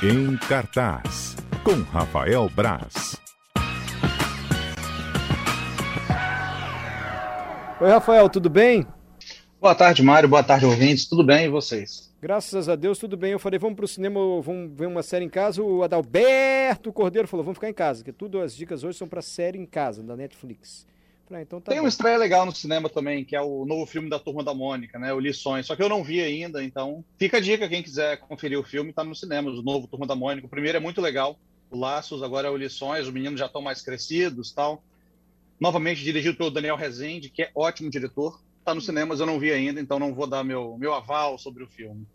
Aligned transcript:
Em 0.00 0.36
cartaz, 0.36 1.34
com 1.64 1.82
Rafael 1.90 2.48
Braz. 2.54 3.16
Oi, 7.80 7.88
Rafael, 7.88 8.28
tudo 8.28 8.48
bem? 8.48 8.86
Boa 9.60 9.74
tarde, 9.74 10.00
Mário. 10.04 10.28
Boa 10.28 10.44
tarde, 10.44 10.66
ouvintes. 10.66 11.08
Tudo 11.08 11.24
bem 11.24 11.46
e 11.46 11.48
vocês? 11.48 12.14
Graças 12.22 12.68
a 12.68 12.76
Deus, 12.76 12.96
tudo 12.96 13.16
bem. 13.16 13.32
Eu 13.32 13.40
falei, 13.40 13.58
vamos 13.58 13.74
pro 13.74 13.88
cinema, 13.88 14.20
vamos 14.40 14.70
ver 14.72 14.86
uma 14.86 15.02
série 15.02 15.24
em 15.24 15.28
casa. 15.28 15.60
O 15.64 15.82
Adalberto 15.82 16.92
Cordeiro 16.92 17.26
falou, 17.26 17.42
vamos 17.42 17.56
ficar 17.56 17.68
em 17.68 17.74
casa, 17.74 18.04
que 18.04 18.12
tudo 18.12 18.40
as 18.40 18.54
dicas 18.54 18.84
hoje 18.84 18.96
são 18.96 19.08
para 19.08 19.20
série 19.20 19.58
em 19.58 19.66
casa, 19.66 20.00
da 20.00 20.16
Netflix. 20.16 20.86
Falei, 21.28 21.42
então 21.42 21.60
tá 21.60 21.70
Tem 21.70 21.78
bom. 21.78 21.84
uma 21.84 21.90
estreia 21.90 22.16
legal 22.16 22.46
no 22.46 22.54
cinema 22.54 22.88
também, 22.88 23.22
que 23.22 23.36
é 23.36 23.40
o 23.40 23.66
novo 23.66 23.84
filme 23.84 24.08
da 24.08 24.18
Turma 24.18 24.42
da 24.42 24.54
Mônica, 24.54 24.98
né? 24.98 25.12
O 25.12 25.20
Lições. 25.20 25.66
Só 25.66 25.76
que 25.76 25.82
eu 25.82 25.88
não 25.88 26.02
vi 26.02 26.22
ainda, 26.22 26.64
então 26.64 27.04
fica 27.18 27.36
a 27.36 27.40
dica, 27.40 27.68
quem 27.68 27.82
quiser 27.82 28.16
conferir 28.18 28.58
o 28.58 28.64
filme, 28.64 28.94
tá 28.94 29.04
no 29.04 29.14
cinema, 29.14 29.50
o 29.50 29.62
novo 29.62 29.86
Turma 29.86 30.06
da 30.06 30.16
Mônica. 30.16 30.46
O 30.46 30.50
primeiro 30.50 30.78
é 30.78 30.80
muito 30.80 31.02
legal, 31.02 31.38
o 31.70 31.78
Laços, 31.78 32.22
agora 32.22 32.48
é 32.48 32.50
o 32.50 32.56
Lições, 32.56 33.06
os 33.06 33.12
meninos 33.12 33.38
já 33.38 33.44
estão 33.44 33.60
mais 33.60 33.82
crescidos 33.82 34.52
tal. 34.52 34.82
Novamente 35.60 36.02
dirigido 36.02 36.38
pelo 36.38 36.50
Daniel 36.50 36.76
Rezende, 36.76 37.28
que 37.28 37.42
é 37.42 37.50
ótimo 37.54 37.90
diretor. 37.90 38.40
Tá 38.64 38.74
no 38.74 38.80
cinema, 38.80 39.08
mas 39.08 39.20
eu 39.20 39.26
não 39.26 39.38
vi 39.38 39.52
ainda, 39.52 39.80
então 39.80 39.98
não 39.98 40.14
vou 40.14 40.26
dar 40.26 40.42
meu, 40.42 40.78
meu 40.78 40.94
aval 40.94 41.36
sobre 41.36 41.62
o 41.62 41.68
filme. 41.68 42.06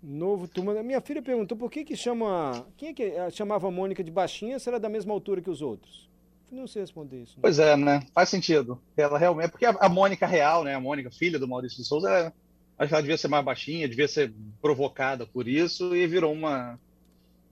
Novo 0.00 0.46
turma. 0.46 0.80
Minha 0.82 1.00
filha 1.00 1.22
perguntou 1.22 1.56
por 1.56 1.70
que 1.70 1.82
que 1.82 1.96
chama. 1.96 2.66
Quem 2.76 2.90
é 2.90 2.92
que 2.92 3.02
eh, 3.02 3.30
chamava 3.30 3.66
a 3.66 3.70
Mônica 3.70 4.04
de 4.04 4.10
baixinha 4.10 4.58
se 4.58 4.68
ela 4.68 4.76
é 4.76 4.80
da 4.80 4.88
mesma 4.88 5.14
altura 5.14 5.40
que 5.40 5.48
os 5.48 5.62
outros? 5.62 6.08
Não 6.54 6.68
sei 6.68 6.82
responder 6.82 7.22
isso. 7.22 7.32
Né? 7.32 7.40
Pois 7.42 7.58
é, 7.58 7.76
né? 7.76 8.06
Faz 8.14 8.28
sentido. 8.28 8.80
Ela 8.96 9.18
realmente. 9.18 9.46
É 9.46 9.48
porque 9.48 9.66
a, 9.66 9.88
Mônica 9.88 10.24
real, 10.24 10.62
né? 10.62 10.74
A 10.74 10.80
Mônica, 10.80 11.10
filha 11.10 11.38
do 11.38 11.48
Maurício 11.48 11.78
de 11.78 11.84
Souza, 11.84 12.08
ela, 12.08 12.32
acho 12.78 12.88
que 12.88 12.94
ela 12.94 13.02
devia 13.02 13.18
ser 13.18 13.28
mais 13.28 13.44
baixinha, 13.44 13.88
devia 13.88 14.06
ser 14.06 14.32
provocada 14.62 15.26
por 15.26 15.48
isso 15.48 15.94
e 15.96 16.06
virou 16.06 16.32
uma 16.32 16.78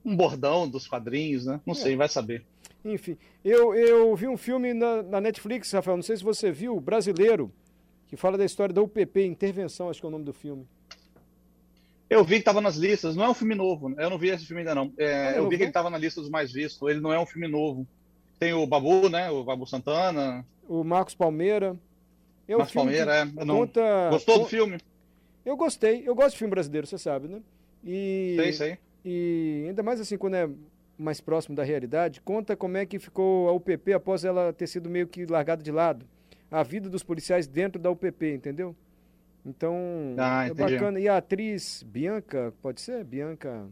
um 0.05 0.17
bordão 0.17 0.69
dos 0.69 0.87
quadrinhos, 0.87 1.47
né? 1.47 1.61
Não 1.67 1.73
é. 1.73 1.77
sei, 1.77 1.97
vai 1.97 2.09
saber. 2.09 2.45
Enfim, 2.85 3.17
eu, 3.45 3.75
eu 3.75 4.15
vi 4.17 4.27
um 4.27 4.37
filme 4.37 4.73
na, 4.75 5.03
na, 5.03 5.21
Netflix, 5.21 5.71
Rafael, 5.71 5.97
não 5.97 6.03
sei 6.03 6.17
se 6.17 6.25
você 6.25 6.51
viu, 6.51 6.81
brasileiro, 6.81 7.53
que 8.09 8.17
fala 8.17 8.37
da 8.37 8.45
história 8.45 8.75
da 8.75 8.83
UPP, 8.83 9.25
Intervenção, 9.25 9.89
acho 9.89 10.01
que 10.01 10.07
é 10.07 10.09
o 10.09 10.13
nome 10.13 10.25
do 10.25 10.33
filme. 10.33 10.67
Eu 12.11 12.25
vi 12.25 12.35
que 12.35 12.41
estava 12.41 12.61
nas 12.61 12.77
listas, 12.77 13.15
não 13.15 13.25
é 13.25 13.29
um 13.29 13.35
filme 13.35 13.55
novo, 13.55 13.89
né? 13.89 14.05
eu 14.05 14.11
não 14.11 14.19
vi 14.19 14.29
esse 14.29 14.45
filme 14.45 14.63
ainda 14.63 14.75
não. 14.75 14.93
É, 14.99 15.39
eu 15.39 15.49
vi 15.49 15.57
que 15.57 15.63
ele 15.63 15.71
estava 15.71 15.89
na 15.89 15.97
lista 15.97 16.21
dos 16.21 16.29
mais 16.29 16.53
vistos, 16.53 16.89
ele 16.91 17.01
não 17.01 17.13
é 17.13 17.19
um 17.19 17.27
filme 17.27 17.47
novo. 17.47 17.87
Tem 18.43 18.53
o 18.53 18.67
Babu, 18.67 19.09
né? 19.09 19.31
O 19.31 19.45
Babu 19.45 19.65
Santana. 19.69 20.45
O 20.69 20.83
Marcos 20.83 21.15
Palmeira. 21.15 21.79
É 22.49 22.57
Marcos 22.57 22.75
Palmeira, 22.75 23.15
é. 23.15 23.25
Não... 23.25 23.59
Conta... 23.59 24.11
Gostou 24.11 24.41
do 24.41 24.47
filme? 24.47 24.79
Eu 25.45 25.57
gostei, 25.57 26.03
eu 26.05 26.13
gosto 26.13 26.33
de 26.33 26.39
filme 26.39 26.51
brasileiro, 26.51 26.85
você 26.85 26.99
sabe, 26.99 27.29
né? 27.29 27.41
E... 27.85 28.35
Sei, 28.37 28.53
sei. 28.53 28.79
E 29.05 29.67
ainda 29.69 29.81
mais 29.81 30.01
assim, 30.01 30.19
quando 30.19 30.35
é 30.35 30.51
mais 30.99 31.21
próximo 31.21 31.55
da 31.55 31.63
realidade, 31.63 32.21
conta 32.21 32.57
como 32.57 32.77
é 32.77 32.85
que 32.85 32.99
ficou 32.99 33.49
a 33.49 33.53
UPP 33.53 33.93
após 33.93 34.25
ela 34.25 34.53
ter 34.53 34.67
sido 34.67 34.91
meio 34.91 35.07
que 35.07 35.25
largada 35.25 35.63
de 35.63 35.71
lado. 35.71 36.05
A 36.51 36.65
vida 36.65 36.91
dos 36.91 37.05
policiais 37.05 37.47
dentro 37.47 37.81
da 37.81 37.93
UPP, 37.93 38.35
entendeu? 38.35 38.75
Então, 39.47 39.77
ah, 40.19 40.49
é 40.49 40.53
bacana. 40.53 40.99
E 40.99 41.07
a 41.07 41.19
atriz 41.19 41.85
Bianca, 41.85 42.53
pode 42.61 42.81
ser? 42.81 43.05
Bianca. 43.05 43.69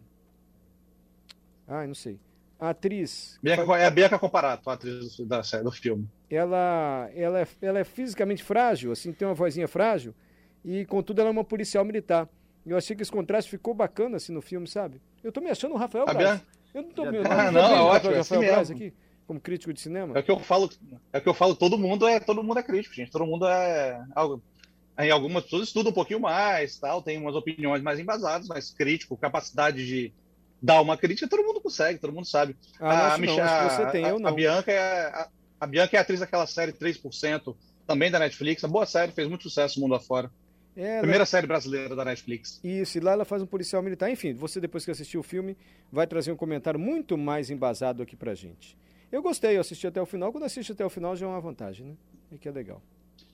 Ah, 1.67 1.85
não 1.89 1.95
sei. 1.95 2.21
A 2.61 2.71
atriz. 2.71 3.39
Bianca, 3.43 3.63
é 3.79 3.87
a 3.87 3.91
Bianca 3.91 4.19
Comparato, 4.19 4.69
a 4.69 4.75
atriz 4.75 5.19
da 5.21 5.41
do 5.63 5.73
filme. 5.73 6.07
Ela, 6.29 7.11
ela, 7.15 7.41
é, 7.41 7.49
ela 7.63 7.79
é 7.79 7.85
fisicamente 7.85 8.45
frágil, 8.45 8.93
assim, 8.93 9.13
tem 9.13 9.27
uma 9.27 9.35
vozinha 9.35 9.67
frágil, 9.67 10.15
e 10.65 10.85
contudo 10.85 11.21
ela 11.21 11.31
é 11.31 11.33
uma 11.33 11.45
policial 11.45 11.85
militar. 11.85 12.29
Eu 12.67 12.77
achei 12.77 12.95
que 12.95 13.03
esse 13.03 13.11
contraste 13.11 13.51
ficou 13.51 13.73
bacana 13.73 14.19
assim 14.19 14.33
no 14.33 14.43
filme, 14.43 14.67
sabe? 14.67 15.01
Eu 15.25 15.33
tô 15.33 15.41
me 15.41 15.49
achando 15.49 15.75
o 15.75 15.79
Rafael 15.79 16.05
a 16.07 16.13
Braz. 16.13 16.31
Bianca... 16.31 16.47
Eu 16.75 16.83
não 16.83 16.91
tô 16.91 17.05
me 17.11 17.19
Ah, 17.19 17.51
não, 17.51 17.61
é 17.61 17.81
ótimo, 17.81 18.13
é 18.13 18.19
assim 18.19 18.35
Rafael 18.35 18.53
Braz 18.53 18.71
aqui, 18.71 18.93
como 19.27 19.41
crítico 19.41 19.73
de 19.73 19.81
cinema. 19.81 20.17
É 20.17 20.21
o 20.21 20.23
que 20.23 20.31
eu 20.31 20.39
falo, 20.39 20.71
é 21.13 21.19
o 21.19 21.21
que 21.23 21.29
eu 21.29 21.35
falo, 21.35 21.57
todo 21.57 21.79
mundo 21.79 22.07
é, 22.07 22.21
todo 22.21 22.43
mundo 22.43 22.59
é 22.59 22.63
crítico, 22.63 22.95
gente. 22.95 23.11
Todo 23.11 23.25
mundo 23.25 23.47
é 23.49 24.05
algo 24.15 24.43
Aí 25.01 25.11
algumas 25.11 25.45
pessoas 25.45 25.69
estudam 25.69 25.93
um 25.93 25.95
pouquinho 25.95 26.21
mais, 26.21 26.79
tal, 26.79 27.01
tem 27.01 27.17
umas 27.17 27.35
opiniões 27.35 27.83
mais 27.83 27.99
embasadas, 27.99 28.47
mais 28.47 28.71
crítico, 28.71 29.17
capacidade 29.17 29.87
de 29.87 30.13
dar 30.63 30.81
uma 30.81 30.97
crítica, 30.97 31.29
todo 31.29 31.45
mundo 31.45 31.61
consegue, 31.61 31.99
todo 31.99 32.13
mundo 32.13 32.27
sabe. 32.27 32.57
Ah, 32.79 33.15
a, 33.15 33.19
não, 33.19 33.37
você 33.71 33.87
tem, 33.91 34.05
eu 34.05 34.19
não. 34.19 34.31
A 34.31 34.33
Bianca, 34.33 34.71
é, 34.71 35.07
a, 35.07 35.29
a, 35.61 35.67
Bianca 35.67 35.97
é 35.97 36.01
atriz 36.01 36.21
daquela 36.21 36.47
série 36.47 36.73
3%, 36.73 37.55
também 37.87 38.11
da 38.11 38.19
Netflix, 38.19 38.63
a 38.63 38.69
boa 38.69 38.87
série, 38.87 39.13
fez 39.13 39.29
muito 39.29 39.45
sucesso 39.45 39.81
mundo 39.81 39.95
afora. 39.95 40.31
É, 40.77 41.01
Primeira 41.01 41.27
série 41.27 41.47
brasileira 41.47 41.97
da 41.97 42.05
Netflix. 42.05 42.61
Isso, 42.63 42.99
e 42.99 43.01
lá 43.01 43.13
ela 43.13 43.25
faz 43.25 43.43
um 43.43 43.47
policial 43.47 43.83
militar. 43.83 44.11
Enfim, 44.11 44.35
você 44.35 44.61
depois 44.61 44.85
que 44.85 44.91
assistiu 44.91 45.21
o 45.21 45.23
filme, 45.23 45.57
vai 45.91 46.07
trazer 46.07 46.31
um 46.31 46.37
comentário 46.37 46.79
muito 46.79 47.19
mais 47.19 47.51
embasado 47.51 48.03
aqui 48.03 48.15
pra 48.17 48.35
gente. 48.35 48.77
Eu 49.11 49.21
gostei, 49.21 49.57
eu 49.57 49.61
assisti 49.61 49.87
até 49.87 50.01
o 50.01 50.07
final. 50.07 50.31
Quando 50.31 50.45
assiste 50.45 50.71
até 50.71 50.85
o 50.85 50.91
final 50.91 51.17
já 51.17 51.27
é 51.27 51.29
uma 51.29 51.41
vantagem, 51.41 51.87
né? 51.87 51.95
É 52.33 52.39
que 52.39 52.49
é 52.49 52.53
legal. 52.53 52.81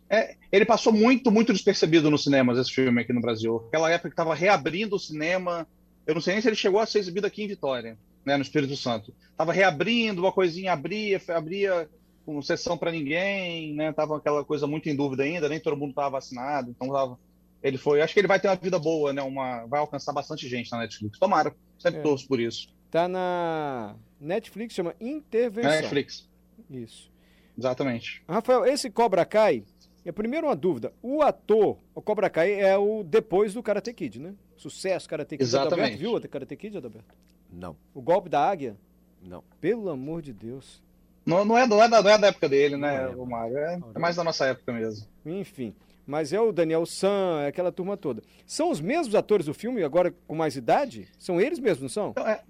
É, 0.08 0.36
ele 0.50 0.64
passou 0.64 0.92
muito, 0.92 1.30
muito 1.30 1.52
despercebido 1.52 2.10
nos 2.10 2.24
cinemas, 2.24 2.58
esse 2.58 2.72
filme 2.72 3.02
aqui 3.02 3.12
no 3.12 3.20
Brasil. 3.20 3.64
Aquela 3.68 3.90
época 3.90 4.08
que 4.08 4.14
estava 4.14 4.34
reabrindo 4.34 4.96
o 4.96 4.98
cinema. 4.98 5.66
Eu 6.06 6.14
não 6.14 6.20
sei 6.20 6.34
nem 6.34 6.42
se 6.42 6.48
ele 6.48 6.56
chegou 6.56 6.80
a 6.80 6.86
ser 6.86 7.00
exibido 7.00 7.26
aqui 7.26 7.42
em 7.42 7.48
Vitória, 7.48 7.98
né, 8.24 8.36
no 8.36 8.42
Espírito 8.42 8.76
Santo. 8.76 9.12
Estava 9.30 9.52
reabrindo, 9.52 10.22
uma 10.22 10.32
coisinha 10.32 10.72
abria, 10.72 11.20
abria 11.28 11.88
com 12.24 12.42
sessão 12.42 12.76
para 12.76 12.90
ninguém, 12.90 13.74
né? 13.74 13.92
Tava 13.92 14.16
aquela 14.16 14.44
coisa 14.44 14.66
muito 14.66 14.88
em 14.88 14.96
dúvida 14.96 15.22
ainda, 15.22 15.48
nem 15.48 15.60
todo 15.60 15.76
mundo 15.76 15.90
estava 15.90 16.10
vacinado, 16.10 16.70
então 16.70 16.92
tava, 16.92 17.18
ele 17.62 17.78
foi. 17.78 18.00
Acho 18.00 18.12
que 18.12 18.20
ele 18.20 18.28
vai 18.28 18.40
ter 18.40 18.48
uma 18.48 18.56
vida 18.56 18.78
boa, 18.78 19.12
né? 19.12 19.22
Uma, 19.22 19.64
vai 19.66 19.80
alcançar 19.80 20.12
bastante 20.12 20.48
gente 20.48 20.70
na 20.72 20.78
Netflix. 20.78 21.18
Tomara, 21.18 21.54
sempre 21.78 22.00
é. 22.00 22.02
torço 22.02 22.26
por 22.26 22.40
isso. 22.40 22.68
Tá 22.90 23.06
na 23.06 23.94
Netflix, 24.20 24.74
chama 24.74 24.94
Intervenção. 25.00 25.70
Netflix. 25.70 26.28
Isso. 26.70 27.10
Exatamente. 27.56 28.22
Rafael, 28.28 28.66
esse 28.66 28.90
Cobra 28.90 29.24
Kai, 29.24 29.64
é 30.08 30.12
primeiro 30.12 30.46
uma 30.46 30.56
dúvida. 30.56 30.92
O 31.02 31.22
ator, 31.22 31.78
o 31.94 32.00
Cobra 32.00 32.30
Kai, 32.30 32.60
é 32.60 32.78
o 32.78 33.02
depois 33.02 33.52
do 33.52 33.62
Karate 33.62 33.92
Kid, 33.92 34.20
né? 34.20 34.34
Sucesso 34.56 35.08
Karate 35.08 35.36
Kid. 35.36 35.42
Exatamente. 35.42 35.74
Adalberto, 35.74 35.98
viu 35.98 36.14
o 36.14 36.28
Karate 36.28 36.56
Kid, 36.56 36.76
Adalberto? 36.76 37.14
Não. 37.52 37.76
O 37.92 38.00
golpe 38.00 38.28
da 38.28 38.40
águia? 38.40 38.76
Não. 39.22 39.42
Pelo 39.60 39.90
amor 39.90 40.22
de 40.22 40.32
Deus. 40.32 40.82
Não, 41.24 41.44
não, 41.44 41.58
é, 41.58 41.66
não, 41.66 41.82
é, 41.82 41.88
da, 41.88 42.02
não 42.02 42.10
é 42.10 42.18
da 42.18 42.28
época 42.28 42.48
dele, 42.48 42.76
né, 42.76 43.02
é. 43.02 43.08
o 43.08 43.26
Mário? 43.26 43.58
É, 43.58 43.80
é, 43.94 43.98
mais 43.98 44.14
da 44.14 44.22
nossa 44.22 44.46
época 44.46 44.72
mesmo. 44.72 45.08
Enfim. 45.24 45.74
Mas 46.06 46.32
é 46.32 46.40
o 46.40 46.52
Daniel 46.52 46.86
San, 46.86 47.40
é 47.40 47.48
aquela 47.48 47.72
turma 47.72 47.96
toda. 47.96 48.22
São 48.46 48.70
os 48.70 48.80
mesmos 48.80 49.12
atores 49.16 49.46
do 49.46 49.52
filme, 49.52 49.82
agora 49.82 50.14
com 50.28 50.36
mais 50.36 50.54
idade? 50.54 51.08
São 51.18 51.40
eles 51.40 51.58
mesmos, 51.58 51.82
não 51.82 51.88
são? 51.88 52.10
Então, 52.10 52.28
é, 52.28 52.44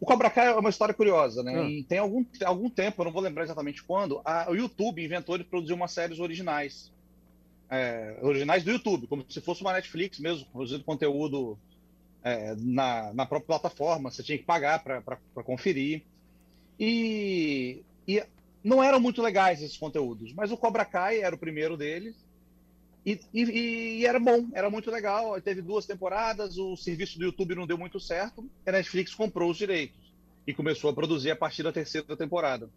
o 0.00 0.06
Cobra 0.06 0.30
Kai 0.30 0.48
é 0.48 0.54
uma 0.54 0.70
história 0.70 0.94
curiosa, 0.94 1.42
né? 1.42 1.68
E 1.68 1.84
tem 1.84 1.98
algum, 1.98 2.24
algum 2.44 2.70
tempo, 2.70 3.02
eu 3.02 3.04
não 3.04 3.12
vou 3.12 3.22
lembrar 3.22 3.44
exatamente 3.44 3.82
quando, 3.82 4.20
a, 4.24 4.50
o 4.50 4.54
YouTube 4.54 5.04
inventou 5.04 5.36
de 5.36 5.44
produzir 5.44 5.74
umas 5.74 5.92
séries 5.92 6.18
originais 6.18 6.90
é, 7.70 8.16
originais 8.20 8.64
do 8.64 8.72
YouTube, 8.72 9.06
como 9.06 9.24
se 9.28 9.40
fosse 9.40 9.60
uma 9.60 9.72
Netflix 9.72 10.18
mesmo, 10.18 10.44
produzindo 10.52 10.82
conteúdo 10.82 11.56
é, 12.22 12.54
na, 12.56 13.12
na 13.14 13.24
própria 13.24 13.58
plataforma, 13.58 14.10
você 14.10 14.22
tinha 14.22 14.36
que 14.36 14.44
pagar 14.44 14.82
para 14.82 15.44
conferir. 15.44 16.02
E, 16.78 17.82
e 18.08 18.22
não 18.64 18.82
eram 18.82 18.98
muito 18.98 19.22
legais 19.22 19.62
esses 19.62 19.76
conteúdos, 19.76 20.32
mas 20.32 20.50
o 20.50 20.56
Cobra 20.56 20.84
Kai 20.84 21.20
era 21.20 21.34
o 21.34 21.38
primeiro 21.38 21.76
deles. 21.76 22.16
E, 23.04 23.18
e, 23.32 23.42
e, 24.00 24.06
era 24.06 24.20
bom, 24.20 24.48
era 24.52 24.68
muito 24.68 24.90
legal. 24.90 25.40
Teve 25.40 25.62
duas 25.62 25.86
temporadas, 25.86 26.58
o 26.58 26.76
serviço 26.76 27.18
do 27.18 27.24
YouTube 27.24 27.54
não 27.54 27.66
deu 27.66 27.78
muito 27.78 27.98
certo, 27.98 28.48
a 28.66 28.72
Netflix 28.72 29.14
comprou 29.14 29.50
os 29.50 29.56
direitos 29.56 30.12
e 30.46 30.52
começou 30.52 30.90
a 30.90 30.92
produzir 30.92 31.30
a 31.30 31.36
partir 31.36 31.62
da 31.62 31.72
terceira 31.72 32.16
temporada. 32.16 32.68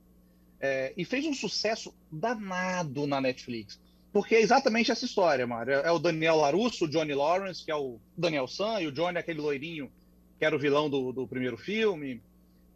É, 0.60 0.94
e 0.96 1.04
fez 1.04 1.26
um 1.26 1.34
sucesso 1.34 1.94
danado 2.12 3.06
na 3.06 3.20
Netflix. 3.20 3.80
Porque 4.14 4.36
é 4.36 4.42
exatamente 4.42 4.92
essa 4.92 5.06
história, 5.06 5.46
Mário. 5.46 5.74
É 5.74 5.92
o 5.92 6.00
Daniel 6.00 6.38
Larusso, 6.38 6.86
o 6.86 6.88
Johnny 6.88 7.14
Lawrence, 7.14 7.66
que 7.66 7.72
é 7.72 7.76
o 7.76 8.00
Daniel 8.16 8.48
San, 8.48 8.80
e 8.80 8.88
o 8.88 8.92
Johnny 8.92 9.18
é 9.18 9.20
aquele 9.20 9.42
loirinho 9.42 9.92
que 10.38 10.46
era 10.46 10.56
o 10.56 10.60
vilão 10.60 10.90
do, 10.90 11.12
do 11.12 11.28
primeiro 11.28 11.58
filme. 11.58 12.22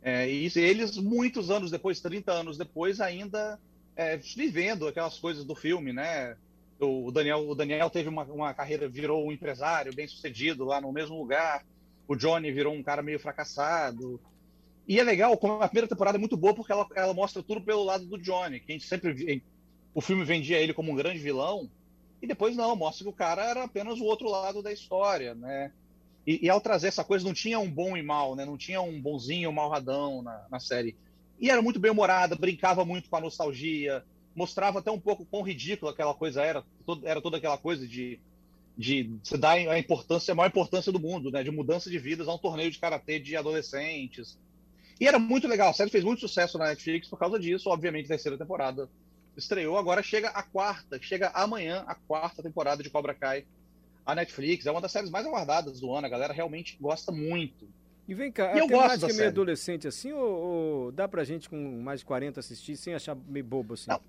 É, 0.02 0.30
e 0.30 0.50
eles, 0.56 0.98
muitos 0.98 1.52
anos 1.52 1.70
depois, 1.70 2.00
30 2.00 2.32
anos 2.32 2.58
depois, 2.58 3.00
ainda 3.00 3.60
é, 3.96 4.18
vivendo 4.18 4.88
aquelas 4.88 5.20
coisas 5.20 5.46
do 5.46 5.54
filme, 5.54 5.94
né? 5.94 6.36
O 6.80 7.12
Daniel, 7.12 7.50
o 7.50 7.56
Daniel 7.56 7.90
teve 7.90 8.08
uma, 8.08 8.24
uma 8.26 8.54
carreira, 8.54 8.88
virou 8.88 9.26
um 9.26 9.32
empresário 9.32 9.94
bem 9.96 10.08
sucedido 10.08 10.64
lá 10.64 10.80
no 10.80 10.92
mesmo 10.92 11.18
lugar. 11.18 11.66
O 12.08 12.16
Johnny 12.16 12.52
virou 12.52 12.74
um 12.74 12.84
cara 12.84 13.02
meio 13.02 13.20
fracassado. 13.20 14.20
E 14.88 15.00
é 15.00 15.04
legal, 15.04 15.34
a 15.34 15.68
primeira 15.68 15.88
temporada 15.88 16.18
é 16.18 16.20
muito 16.20 16.38
boa 16.38 16.54
porque 16.54 16.72
ela, 16.72 16.88
ela 16.96 17.14
mostra 17.14 17.44
tudo 17.44 17.62
pelo 17.62 17.84
lado 17.84 18.06
do 18.06 18.18
Johnny, 18.18 18.60
que 18.60 18.72
a 18.72 18.74
gente 18.74 18.88
sempre 18.88 19.44
o 19.94 20.00
filme 20.00 20.24
vendia 20.24 20.60
ele 20.60 20.74
como 20.74 20.92
um 20.92 20.96
grande 20.96 21.20
vilão, 21.20 21.70
e 22.22 22.28
depois 22.28 22.56
não, 22.56 22.76
mostra 22.76 23.04
que 23.04 23.10
o 23.10 23.14
cara 23.14 23.44
era 23.44 23.64
apenas 23.64 24.00
o 24.00 24.06
outro 24.06 24.30
lado 24.30 24.62
da 24.62 24.72
história, 24.72 25.36
né? 25.36 25.72
E, 26.26 26.46
e 26.46 26.50
ao 26.50 26.62
trazer 26.62 26.88
essa 26.88 27.04
coisa, 27.04 27.26
não 27.26 27.34
tinha 27.34 27.60
um 27.60 27.70
bom 27.70 27.98
e 27.98 28.04
mal, 28.04 28.36
né? 28.36 28.46
Não 28.46 28.58
tinha 28.58 28.82
um 28.82 29.02
bonzinho 29.02 29.50
ou 29.50 29.56
malradão 29.56 30.22
na, 30.22 30.46
na 30.50 30.60
série. 30.60 30.96
E 31.40 31.50
era 31.50 31.62
muito 31.62 31.80
bem 31.80 31.92
humorada, 31.92 32.36
brincava 32.36 32.86
muito 32.86 33.10
com 33.10 33.16
a 33.16 33.22
nostalgia, 33.22 34.04
mostrava 34.38 34.78
até 34.78 34.92
um 34.92 35.00
pouco 35.00 35.26
quão 35.26 35.42
ridícula 35.42 35.92
aquela 35.92 36.14
coisa 36.14 36.44
era, 36.44 36.64
todo, 36.86 37.06
era 37.06 37.20
toda 37.20 37.38
aquela 37.38 37.58
coisa 37.58 37.88
de 37.88 38.20
de 38.78 39.10
se 39.24 39.36
dar 39.40 39.54
a 39.54 39.80
importância, 39.80 40.32
a 40.32 40.36
maior 40.36 40.50
importância 40.50 40.92
do 40.92 41.00
mundo, 41.00 41.32
né? 41.32 41.42
De 41.44 41.50
mudança 41.50 41.90
de 41.90 41.98
vidas 41.98 42.28
a 42.28 42.34
um 42.36 42.38
torneio 42.38 42.70
de 42.70 42.78
karatê 42.78 43.20
de 43.20 43.36
adolescentes. 43.36 44.38
E 45.02 45.08
era 45.08 45.18
muito 45.18 45.48
legal. 45.48 45.72
A 45.72 45.74
série 45.74 45.90
fez 45.90 46.04
muito 46.04 46.20
sucesso 46.20 46.60
na 46.60 46.66
Netflix 46.66 47.08
por 47.08 47.18
causa 47.18 47.40
disso. 47.40 47.72
Obviamente, 47.72 48.06
a 48.06 48.10
terceira 48.10 48.38
temporada 48.38 48.88
estreou. 49.36 49.80
Agora 49.80 50.04
chega 50.04 50.30
a 50.30 50.44
quarta, 50.44 51.02
chega 51.02 51.32
amanhã 51.34 51.84
a 51.88 51.96
quarta 51.96 52.44
temporada 52.44 52.84
de 52.84 52.90
Cobra 52.92 53.16
Kai. 53.16 53.46
A 54.06 54.14
Netflix 54.14 54.68
é 54.68 54.72
uma 54.72 54.80
das 54.80 54.92
séries 54.92 55.10
mais 55.10 55.26
aguardadas 55.26 55.80
do 55.80 55.92
ano. 55.92 56.06
A 56.06 56.10
galera 56.10 56.32
realmente 56.32 56.78
gosta 56.80 57.12
muito. 57.12 57.68
E 58.08 58.14
vem 58.14 58.32
cá, 58.32 58.54
e 58.54 58.54
a 58.54 58.58
eu 58.60 58.68
temática 58.68 59.06
é 59.06 59.08
meio 59.08 59.16
série. 59.16 59.28
adolescente 59.28 59.88
assim, 59.88 60.14
ou, 60.14 60.24
ou, 60.24 60.92
dá 60.94 61.10
pra 61.10 61.26
gente 61.26 61.50
com 61.50 61.58
mais 61.82 62.00
de 62.00 62.06
40 62.06 62.40
assistir 62.40 62.78
sem 62.78 62.94
achar 62.94 63.16
meio 63.28 63.44
bobo 63.44 63.74
assim? 63.74 63.90
Não. 63.90 64.00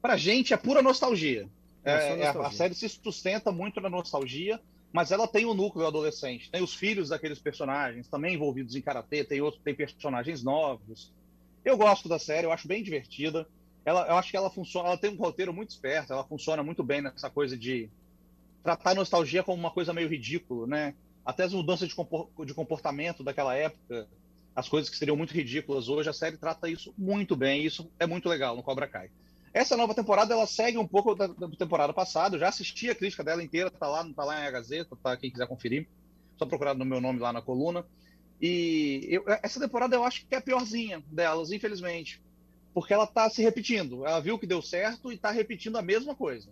Pra 0.00 0.16
gente 0.16 0.54
é 0.54 0.56
pura 0.56 0.82
nostalgia. 0.82 1.48
É, 1.84 1.92
é, 1.92 2.16
nostalgia. 2.16 2.48
a 2.48 2.50
série 2.52 2.74
se 2.74 2.88
sustenta 2.88 3.50
muito 3.50 3.80
na 3.80 3.88
nostalgia, 3.88 4.60
mas 4.92 5.10
ela 5.10 5.26
tem 5.26 5.44
o 5.44 5.54
núcleo 5.54 5.86
adolescente. 5.86 6.50
Tem 6.50 6.62
os 6.62 6.74
filhos 6.74 7.08
daqueles 7.08 7.38
personagens 7.38 8.08
também 8.08 8.34
envolvidos 8.34 8.74
em 8.74 8.80
karatê, 8.80 9.24
tem 9.24 9.40
outros, 9.40 9.62
tem 9.62 9.74
personagens 9.74 10.42
novos. 10.42 11.12
Eu 11.64 11.76
gosto 11.76 12.08
da 12.08 12.18
série, 12.18 12.46
eu 12.46 12.52
acho 12.52 12.68
bem 12.68 12.82
divertida. 12.82 13.46
Ela, 13.84 14.06
eu 14.06 14.16
acho 14.16 14.30
que 14.30 14.36
ela 14.36 14.50
funciona, 14.50 14.88
ela 14.88 14.98
tem 14.98 15.10
um 15.10 15.16
roteiro 15.16 15.52
muito 15.52 15.70
esperto, 15.70 16.12
ela 16.12 16.24
funciona 16.24 16.62
muito 16.62 16.82
bem 16.82 17.00
nessa 17.00 17.30
coisa 17.30 17.56
de 17.56 17.88
tratar 18.62 18.90
a 18.90 18.94
nostalgia 18.96 19.42
como 19.42 19.58
uma 19.58 19.70
coisa 19.70 19.94
meio 19.94 20.08
ridícula, 20.08 20.66
né? 20.66 20.94
até 21.28 21.44
as 21.44 21.52
mudanças 21.52 21.86
de 21.90 22.54
comportamento 22.54 23.22
daquela 23.22 23.54
época, 23.54 24.08
as 24.56 24.66
coisas 24.66 24.88
que 24.88 24.96
seriam 24.96 25.14
muito 25.14 25.34
ridículas 25.34 25.86
hoje, 25.86 26.08
a 26.08 26.12
série 26.14 26.38
trata 26.38 26.70
isso 26.70 26.94
muito 26.96 27.36
bem, 27.36 27.60
e 27.60 27.66
isso 27.66 27.90
é 27.98 28.06
muito 28.06 28.30
legal 28.30 28.56
no 28.56 28.62
Cobra 28.62 28.88
Kai. 28.88 29.10
Essa 29.58 29.76
nova 29.76 29.92
temporada, 29.92 30.32
ela 30.32 30.46
segue 30.46 30.78
um 30.78 30.86
pouco 30.86 31.16
da, 31.16 31.26
da 31.26 31.48
temporada 31.48 31.92
passada, 31.92 32.36
eu 32.36 32.38
já 32.38 32.48
assisti 32.48 32.88
a 32.90 32.94
crítica 32.94 33.24
dela 33.24 33.42
inteira, 33.42 33.68
tá 33.68 33.88
lá, 33.88 34.08
tá 34.14 34.24
lá 34.24 34.48
em 34.48 34.52
Gazeta, 34.52 34.96
tá, 35.02 35.16
quem 35.16 35.32
quiser 35.32 35.48
conferir, 35.48 35.88
só 36.36 36.46
procurar 36.46 36.74
no 36.74 36.84
meu 36.84 37.00
nome 37.00 37.18
lá 37.18 37.32
na 37.32 37.42
coluna. 37.42 37.84
E 38.40 39.08
eu, 39.10 39.24
essa 39.42 39.58
temporada 39.58 39.96
eu 39.96 40.04
acho 40.04 40.24
que 40.24 40.32
é 40.32 40.38
a 40.38 40.40
piorzinha 40.40 41.02
delas, 41.08 41.50
infelizmente, 41.50 42.22
porque 42.72 42.94
ela 42.94 43.04
tá 43.04 43.28
se 43.28 43.42
repetindo. 43.42 44.06
Ela 44.06 44.20
viu 44.20 44.38
que 44.38 44.46
deu 44.46 44.62
certo 44.62 45.10
e 45.10 45.18
tá 45.18 45.32
repetindo 45.32 45.76
a 45.76 45.82
mesma 45.82 46.14
coisa. 46.14 46.48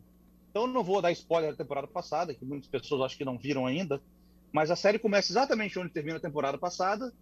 Então 0.50 0.66
não 0.66 0.82
vou 0.82 1.00
dar 1.00 1.12
spoiler 1.12 1.52
da 1.52 1.58
temporada 1.58 1.86
passada, 1.86 2.34
que 2.34 2.44
muitas 2.44 2.68
pessoas 2.68 3.02
acho 3.02 3.16
que 3.16 3.24
não 3.24 3.38
viram 3.38 3.66
ainda, 3.66 4.02
mas 4.50 4.68
a 4.68 4.74
série 4.74 4.98
começa 4.98 5.30
exatamente 5.30 5.78
onde 5.78 5.92
termina 5.92 6.16
a 6.16 6.20
temporada 6.20 6.58
passada. 6.58 7.14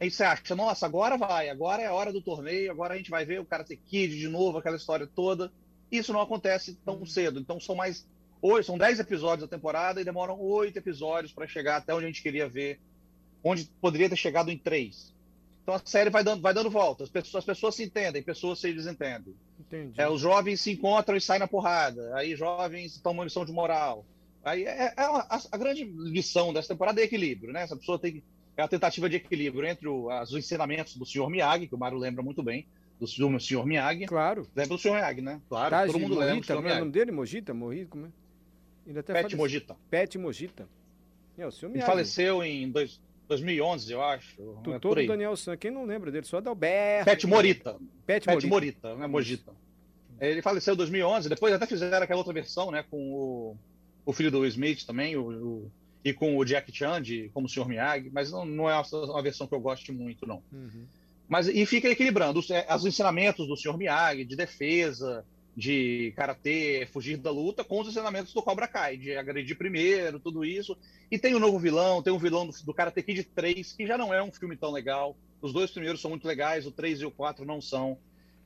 Aí 0.00 0.10
você 0.10 0.24
acha, 0.24 0.56
nossa, 0.56 0.86
agora 0.86 1.18
vai, 1.18 1.50
agora 1.50 1.82
é 1.82 1.86
a 1.86 1.92
hora 1.92 2.10
do 2.10 2.22
torneio, 2.22 2.70
agora 2.70 2.94
a 2.94 2.96
gente 2.96 3.10
vai 3.10 3.24
ver 3.24 3.38
o 3.38 3.44
Karate 3.44 3.76
Kid 3.76 4.18
de 4.18 4.28
novo, 4.28 4.56
aquela 4.56 4.76
história 4.76 5.06
toda. 5.06 5.52
Isso 5.92 6.12
não 6.12 6.22
acontece 6.22 6.74
tão 6.84 6.96
uhum. 6.96 7.06
cedo. 7.06 7.38
Então 7.38 7.60
são 7.60 7.74
mais. 7.74 8.06
Hoje 8.40 8.66
são 8.66 8.78
10 8.78 9.00
episódios 9.00 9.48
da 9.48 9.56
temporada 9.56 10.00
e 10.00 10.04
demoram 10.04 10.40
oito 10.40 10.78
episódios 10.78 11.32
para 11.32 11.46
chegar 11.46 11.76
até 11.76 11.94
onde 11.94 12.04
a 12.04 12.08
gente 12.08 12.22
queria 12.22 12.48
ver, 12.48 12.80
onde 13.44 13.64
poderia 13.80 14.08
ter 14.08 14.16
chegado 14.16 14.50
em 14.50 14.56
três. 14.56 15.12
Então 15.62 15.74
a 15.74 15.82
série 15.84 16.08
vai 16.08 16.24
dando, 16.24 16.40
vai 16.40 16.54
dando 16.54 16.70
volta. 16.70 17.04
As 17.04 17.10
pessoas, 17.10 17.42
as 17.42 17.44
pessoas 17.44 17.74
se 17.74 17.84
entendem, 17.84 18.22
pessoas 18.22 18.58
se 18.58 18.72
desentendem. 18.72 19.34
Entendi. 19.58 20.00
É, 20.00 20.08
os 20.08 20.20
jovens 20.20 20.60
se 20.60 20.72
encontram 20.72 21.16
e 21.16 21.20
saem 21.20 21.40
na 21.40 21.46
porrada. 21.46 22.16
Aí 22.16 22.34
jovens 22.34 22.98
tomam 22.98 23.24
lição 23.24 23.44
de 23.44 23.52
moral. 23.52 24.06
Aí 24.42 24.64
é, 24.64 24.94
é 24.96 25.02
a, 25.02 25.40
a, 25.52 25.56
grande 25.58 25.84
lição 25.84 26.52
dessa 26.52 26.68
temporada 26.68 27.00
é 27.00 27.04
equilíbrio, 27.04 27.52
né? 27.52 27.62
Essa 27.62 27.76
pessoa 27.76 27.98
tem 27.98 28.14
que. 28.14 28.24
É 28.56 28.62
a 28.62 28.68
tentativa 28.68 29.08
de 29.08 29.16
equilíbrio 29.16 29.66
entre 29.66 29.88
o, 29.88 30.10
as, 30.10 30.30
os 30.30 30.38
ensinamentos 30.38 30.96
do 30.96 31.06
senhor 31.06 31.30
Miyagi, 31.30 31.66
que 31.66 31.74
o 31.74 31.78
Mário 31.78 31.98
lembra 31.98 32.22
muito 32.22 32.42
bem, 32.42 32.66
do 32.98 33.06
senhor 33.06 33.66
Miyagi. 33.66 34.06
Claro. 34.06 34.46
Lembra 34.54 34.76
do 34.76 34.78
senhor 34.78 34.94
Miyagi, 34.94 35.20
né? 35.20 35.40
Claro, 35.48 35.86
todo 35.86 35.98
mundo 35.98 36.14
Morita, 36.16 36.34
lembra. 36.34 36.56
Como 36.56 36.68
é 36.68 36.76
o 36.76 36.78
nome 36.80 36.92
dele? 36.92 37.10
Mojita? 37.12 37.54
Morri, 37.54 37.86
como 37.86 38.06
é? 38.06 38.10
Ele 38.86 38.98
até 38.98 39.12
Pet 39.12 39.36
Mojita. 39.36 39.76
Pet 39.90 40.18
Mojita. 40.18 40.68
É, 41.38 41.46
o 41.46 41.50
senhor 41.50 41.70
Miyagi. 41.70 41.86
Ele 41.86 41.92
faleceu 41.92 42.42
em 42.42 42.70
dois, 42.70 43.00
2011, 43.28 43.92
eu 43.92 44.02
acho. 44.02 44.36
Tutor 44.62 44.98
é 44.98 45.02
do 45.02 45.08
Daniel 45.08 45.36
San. 45.36 45.56
Quem 45.56 45.70
não 45.70 45.84
lembra 45.84 46.10
dele? 46.10 46.26
Só 46.26 46.38
Adalberto. 46.38 47.04
Pet 47.06 47.26
Morita. 47.26 47.78
Pet, 48.06 48.26
Pet 48.26 48.46
Morita, 48.46 48.48
Morita 48.48 48.96
né? 48.96 49.06
Mojita. 49.06 49.52
Ele 50.20 50.42
faleceu 50.42 50.74
em 50.74 50.76
2011, 50.76 51.30
depois 51.30 51.54
até 51.54 51.66
fizeram 51.66 52.02
aquela 52.02 52.18
outra 52.18 52.34
versão, 52.34 52.70
né? 52.70 52.84
Com 52.90 53.14
o 53.14 53.56
o 54.04 54.12
filho 54.12 54.30
do 54.30 54.40
Will 54.40 54.48
Smith 54.48 54.84
também, 54.84 55.16
o, 55.16 55.22
o, 55.22 55.72
e 56.04 56.12
com 56.12 56.36
o 56.36 56.44
Jack 56.44 56.72
Chan 56.72 57.02
de, 57.02 57.28
como 57.34 57.46
o 57.46 57.48
Sr. 57.48 57.66
Miyagi, 57.66 58.10
mas 58.10 58.30
não, 58.30 58.44
não 58.44 58.70
é 58.70 58.74
uma, 58.74 59.04
uma, 59.04 59.22
versão 59.22 59.46
que 59.46 59.54
eu 59.54 59.60
goste 59.60 59.92
muito, 59.92 60.26
não. 60.26 60.42
Uhum. 60.52 60.86
Mas, 61.28 61.46
e 61.46 61.64
fica 61.66 61.88
equilibrando 61.88 62.40
os, 62.40 62.50
é, 62.50 62.66
os 62.74 62.84
ensinamentos 62.84 63.46
do 63.46 63.56
Sr. 63.56 63.76
Miyagi 63.76 64.24
de 64.24 64.34
defesa, 64.34 65.24
de 65.56 66.12
karatê, 66.16 66.88
fugir 66.90 67.16
da 67.18 67.30
luta, 67.30 67.62
com 67.62 67.80
os 67.80 67.88
ensinamentos 67.88 68.32
do 68.32 68.42
Cobra 68.42 68.66
Kai, 68.66 68.96
de 68.96 69.14
agredir 69.16 69.56
primeiro, 69.56 70.18
tudo 70.18 70.44
isso. 70.44 70.76
E 71.10 71.18
tem 71.18 71.34
o 71.34 71.36
um 71.36 71.40
novo 71.40 71.58
vilão, 71.58 72.02
tem 72.02 72.12
um 72.12 72.18
vilão 72.18 72.46
do, 72.46 72.52
do 72.64 72.74
Karate 72.74 73.02
Kid 73.02 73.24
3, 73.24 73.72
que 73.72 73.86
já 73.86 73.98
não 73.98 74.12
é 74.12 74.22
um 74.22 74.32
filme 74.32 74.56
tão 74.56 74.70
legal. 74.70 75.16
Os 75.42 75.52
dois 75.52 75.70
primeiros 75.70 76.00
são 76.00 76.10
muito 76.10 76.26
legais, 76.26 76.66
o 76.66 76.70
3 76.70 77.02
e 77.02 77.06
o 77.06 77.10
4 77.10 77.44
não 77.44 77.60
são. 77.60 77.98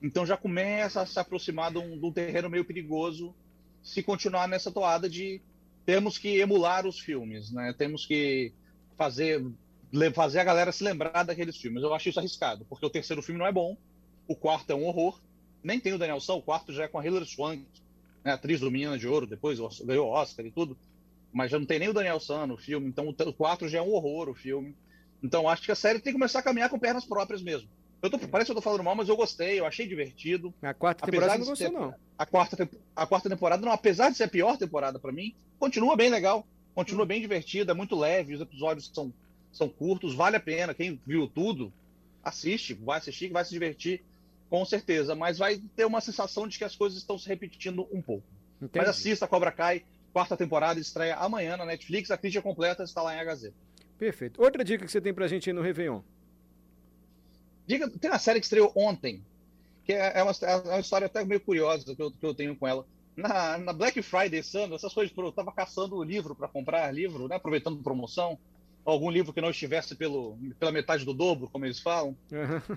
Então 0.03 0.27
já 0.27 0.37
começa 0.37 1.00
a 1.00 1.07
se 1.07 1.19
aproximar 1.19 1.71
de 1.71 1.79
um, 1.79 1.99
de 1.99 2.05
um 2.05 2.12
terreno 2.12 2.50
meio 2.50 2.65
perigoso 2.65 3.35
se 3.83 4.03
continuar 4.03 4.49
nessa 4.49 4.71
toada 4.71 5.09
de 5.09 5.41
temos 5.85 6.19
que 6.19 6.39
emular 6.39 6.87
os 6.87 6.99
filmes, 6.99 7.51
né? 7.51 7.75
Temos 7.77 8.07
que 8.07 8.53
fazer 8.97 9.45
fazer 10.13 10.41
a 10.41 10.45
galera 10.45 10.73
se 10.73 10.83
lembrar 10.83 11.23
daqueles 11.23 11.57
filmes. 11.57 11.83
Eu 11.83 11.95
acho 11.95 12.09
isso 12.09 12.19
arriscado, 12.19 12.65
porque 12.65 12.85
o 12.85 12.91
terceiro 12.91 13.23
filme 13.23 13.39
não 13.39 13.47
é 13.47 13.53
bom, 13.53 13.77
o 14.27 14.35
quarto 14.35 14.71
é 14.71 14.75
um 14.75 14.85
horror, 14.87 15.21
nem 15.63 15.79
tem 15.79 15.93
o 15.93 15.99
Daniel 15.99 16.21
San, 16.21 16.35
o 16.35 16.43
quarto 16.43 16.73
já 16.73 16.85
é 16.85 16.89
com 16.89 16.99
a 16.99 17.07
Hilary 17.07 17.27
Swank, 17.27 17.65
né, 18.25 18.33
atriz 18.33 18.59
do 18.59 18.73
Menina 18.73 18.99
de 18.99 19.07
Ouro, 19.07 19.25
depois 19.25 19.61
ganhou 19.85 20.09
Oscar 20.09 20.45
e 20.45 20.51
tudo, 20.51 20.77
mas 21.33 21.51
já 21.51 21.61
não 21.61 21.67
tem 21.67 21.79
nem 21.79 21.89
o 21.89 21.93
Daniel 21.93 22.19
San 22.19 22.47
no 22.47 22.57
filme, 22.57 22.89
então 22.89 23.09
o 23.09 23.33
quarto 23.33 23.69
já 23.69 23.79
é 23.79 23.83
um 23.83 23.93
horror 23.93 24.29
o 24.29 24.35
filme. 24.35 24.75
Então 25.23 25.49
acho 25.49 25.63
que 25.63 25.73
a 25.73 25.77
série 25.77 26.01
tem 26.01 26.13
que 26.13 26.19
começar 26.19 26.41
a 26.41 26.43
caminhar 26.43 26.69
com 26.69 26.79
pernas 26.79 27.05
próprias 27.05 27.41
mesmo. 27.41 27.69
Eu 28.05 28.11
tô, 28.11 28.19
parece 28.19 28.49
que 28.49 28.53
eu 28.53 28.56
tô 28.56 28.61
falando 28.61 28.85
mal, 28.85 28.95
mas 28.95 29.09
eu 29.09 29.17
gostei, 29.17 29.59
eu 29.59 29.65
achei 29.65 29.87
divertido. 29.87 30.53
A 30.61 30.75
quarta 30.75 31.06
temporada 31.06 31.39
não 31.39 31.47
gostou, 31.47 31.73
não. 31.73 31.95
A 32.19 32.27
quarta, 32.27 32.69
a 32.95 33.06
quarta 33.06 33.31
temporada, 33.31 33.65
não, 33.65 33.73
apesar 33.73 34.11
de 34.11 34.19
ser 34.19 34.25
a 34.25 34.29
pior 34.29 34.59
temporada 34.59 34.99
para 34.99 35.11
mim, 35.11 35.35
continua 35.59 35.97
bem 35.97 36.11
legal, 36.11 36.47
continua 36.75 37.05
hum. 37.05 37.09
bem 37.09 37.19
divertida, 37.19 37.73
é 37.73 37.75
muito 37.75 37.99
leve, 37.99 38.35
os 38.35 38.43
episódios 38.43 38.91
são, 38.93 39.11
são 39.51 39.71
curtos, 39.71 40.15
vale 40.15 40.37
a 40.37 40.41
pena. 40.41 40.75
Quem 40.75 41.01
viu 41.06 41.27
tudo, 41.27 41.73
assiste, 42.23 42.75
vai 42.75 42.99
assistir, 42.99 43.33
vai 43.33 43.43
se 43.43 43.53
divertir, 43.53 44.03
com 44.50 44.62
certeza. 44.67 45.15
Mas 45.15 45.39
vai 45.39 45.57
ter 45.75 45.87
uma 45.87 46.03
sensação 46.03 46.47
de 46.47 46.59
que 46.59 46.65
as 46.65 46.77
coisas 46.77 46.99
estão 46.99 47.19
se 47.19 47.27
repetindo 47.27 47.89
um 47.91 48.03
pouco. 48.03 48.27
Entendi. 48.61 48.85
Mas 48.85 48.89
assista 48.91 49.27
Cobra 49.27 49.50
Kai, 49.50 49.83
quarta 50.12 50.37
temporada, 50.37 50.79
estreia 50.79 51.17
amanhã 51.17 51.57
na 51.57 51.65
Netflix, 51.65 52.11
a 52.11 52.19
crítica 52.19 52.43
completa 52.43 52.83
está 52.83 53.00
lá 53.00 53.17
em 53.17 53.27
HZ. 53.27 53.50
Perfeito. 53.97 54.43
Outra 54.43 54.62
dica 54.62 54.85
que 54.85 54.93
você 54.93 55.00
tem 55.00 55.15
pra 55.15 55.27
gente 55.27 55.49
aí 55.49 55.55
no 55.55 55.62
Réveillon. 55.62 56.03
Diga, 57.66 57.88
tem 57.88 58.11
uma 58.11 58.18
série 58.18 58.40
que 58.40 58.47
estreou 58.47 58.73
ontem, 58.75 59.23
que 59.85 59.92
é, 59.92 60.18
é 60.18 60.23
uma, 60.23 60.33
é 60.33 60.56
uma 60.56 60.80
história 60.80 61.06
até 61.06 61.25
meio 61.25 61.40
curiosa 61.40 61.94
que 61.94 62.02
eu, 62.02 62.11
que 62.11 62.25
eu 62.26 62.35
tenho 62.35 62.56
com 62.56 62.66
ela. 62.66 62.87
Na, 63.16 63.59
na 63.59 63.73
Black 63.73 64.02
Friday 64.02 64.40
esse 64.40 64.59
ano, 64.59 64.75
essas 64.75 64.92
coisas, 64.92 65.16
eu 65.16 65.28
estava 65.28 65.52
caçando 65.52 66.02
livro 66.02 66.35
para 66.35 66.49
comprar 66.49 66.92
livro, 66.92 67.28
né, 67.28 67.37
aproveitando 67.37 67.83
promoção, 67.83 68.38
algum 68.85 69.11
livro 69.11 69.33
que 69.33 69.40
não 69.40 69.50
estivesse 69.50 69.94
pelo, 69.94 70.37
pela 70.59 70.73
metade 70.73 71.04
do 71.04 71.14
dobro, 71.14 71.49
como 71.49 71.64
eles 71.64 71.80
falam. 71.80 72.16
Uhum. 72.30 72.76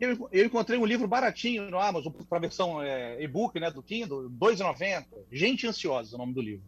Eu, 0.00 0.28
eu, 0.32 0.46
encontrei 0.46 0.76
um 0.76 0.84
livro 0.84 1.06
baratinho 1.06 1.70
no 1.70 1.78
Amazon, 1.78 2.12
para 2.28 2.38
a 2.38 2.40
versão 2.40 2.82
é, 2.82 3.22
e-book 3.22 3.60
né, 3.60 3.70
do 3.70 3.82
Kindle, 3.82 4.22
R$ 4.22 4.28
2,90. 4.28 5.04
Gente 5.30 5.68
Ansiosa, 5.68 6.12
é 6.12 6.16
o 6.16 6.18
nome 6.18 6.34
do 6.34 6.40
livro. 6.40 6.64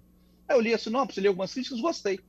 Aí 0.49 0.57
eu 0.57 0.61
li 0.61 0.73
a 0.73 0.79
sinopse, 0.79 1.21
li 1.21 1.27
algumas 1.27 1.53
críticas, 1.53 1.81
gostei. 1.81 2.21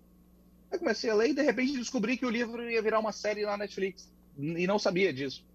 Aí 0.72 0.80
comecei 0.80 1.12
a 1.12 1.14
ler 1.14 1.30
e 1.30 1.34
de 1.34 1.44
repente 1.44 1.78
descobri 1.78 2.18
que 2.18 2.26
o 2.26 2.30
livro 2.32 2.68
ia 2.68 2.82
virar 2.82 3.00
uma 3.00 3.12
série 3.12 3.46
na 3.46 3.56
Netflix 3.56 4.10
e 4.38 4.68
não 4.68 4.78
sabia 4.78 5.14
disso. 5.14 5.46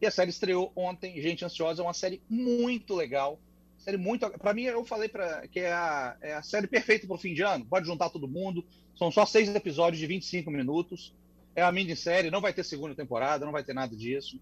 E 0.00 0.06
a 0.06 0.10
série 0.10 0.30
estreou 0.30 0.72
ontem, 0.76 1.20
Gente 1.20 1.44
Ansiosa, 1.44 1.82
é 1.82 1.84
uma 1.84 1.94
série 1.94 2.22
muito 2.28 2.94
legal. 2.94 3.38
Série 3.78 3.96
muito. 3.96 4.28
Para 4.38 4.54
mim, 4.54 4.62
eu 4.62 4.84
falei 4.84 5.08
pra, 5.08 5.46
que 5.48 5.60
é 5.60 5.72
a, 5.72 6.16
é 6.20 6.34
a 6.34 6.42
série 6.42 6.66
perfeita 6.66 7.06
para 7.06 7.16
o 7.16 7.18
fim 7.18 7.34
de 7.34 7.42
ano. 7.42 7.64
Pode 7.64 7.86
juntar 7.86 8.10
todo 8.10 8.28
mundo. 8.28 8.64
São 8.96 9.10
só 9.10 9.24
seis 9.24 9.48
episódios 9.54 9.98
de 9.98 10.06
25 10.06 10.50
minutos. 10.50 11.14
É 11.54 11.64
uma 11.64 11.72
minissérie, 11.72 12.30
não 12.30 12.40
vai 12.40 12.52
ter 12.52 12.64
segunda 12.64 12.94
temporada, 12.94 13.44
não 13.44 13.52
vai 13.52 13.64
ter 13.64 13.72
nada 13.72 13.96
disso. 13.96 14.40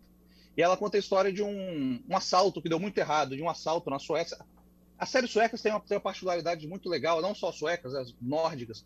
E 0.57 0.62
ela 0.62 0.76
conta 0.76 0.97
a 0.97 1.00
história 1.00 1.33
de 1.33 1.43
um, 1.43 2.02
um 2.09 2.16
assalto 2.16 2.61
que 2.62 2.69
deu 2.69 2.81
muito 2.81 2.97
errado, 2.99 3.37
de 3.37 3.43
um 3.43 3.49
assalto 3.49 3.90
na 3.90 3.99
Suécia. 3.99 4.38
As 4.99 5.11
séries 5.11 5.31
suecas 5.31 5.61
têm 5.61 5.73
uma, 5.73 5.81
têm 5.81 5.97
uma 5.97 6.02
particularidade 6.02 6.66
muito 6.66 6.88
legal, 6.88 7.21
não 7.21 7.35
só 7.35 7.52
suecas, 7.52 7.95
as 7.95 8.14
nórdicas, 8.21 8.85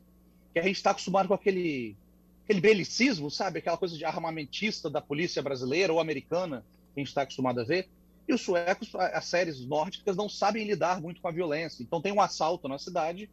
que 0.52 0.59
a 0.59 0.62
gente 0.62 0.76
está 0.76 0.90
acostumado 0.90 1.28
com 1.28 1.35
aquele 1.35 1.97
aquele 2.44 2.61
belicismo, 2.61 3.30
sabe? 3.30 3.59
Aquela 3.59 3.76
coisa 3.76 3.97
de 3.97 4.04
armamentista 4.04 4.90
da 4.90 5.00
polícia 5.00 5.42
brasileira 5.42 5.92
ou 5.92 6.00
americana 6.00 6.64
que 6.94 7.00
a 7.00 7.00
gente 7.00 7.09
está 7.09 7.23
acostumado 7.23 7.61
a 7.61 7.64
ver. 7.64 7.88
E 8.28 8.35
os 8.35 8.40
suecos, 8.40 8.94
as 8.94 9.25
séries 9.25 9.61
nórdicas, 9.66 10.16
não 10.16 10.28
sabem 10.28 10.66
lidar 10.66 11.00
muito 11.00 11.20
com 11.20 11.28
a 11.28 11.32
violência. 11.32 11.82
Então 11.82 12.00
tem 12.00 12.12
um 12.12 12.20
assalto 12.20 12.68
na 12.68 12.78
cidade 12.78 13.30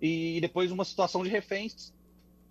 e 0.00 0.38
depois 0.40 0.70
uma 0.70 0.84
situação 0.84 1.22
de 1.22 1.30
reféns 1.30 1.92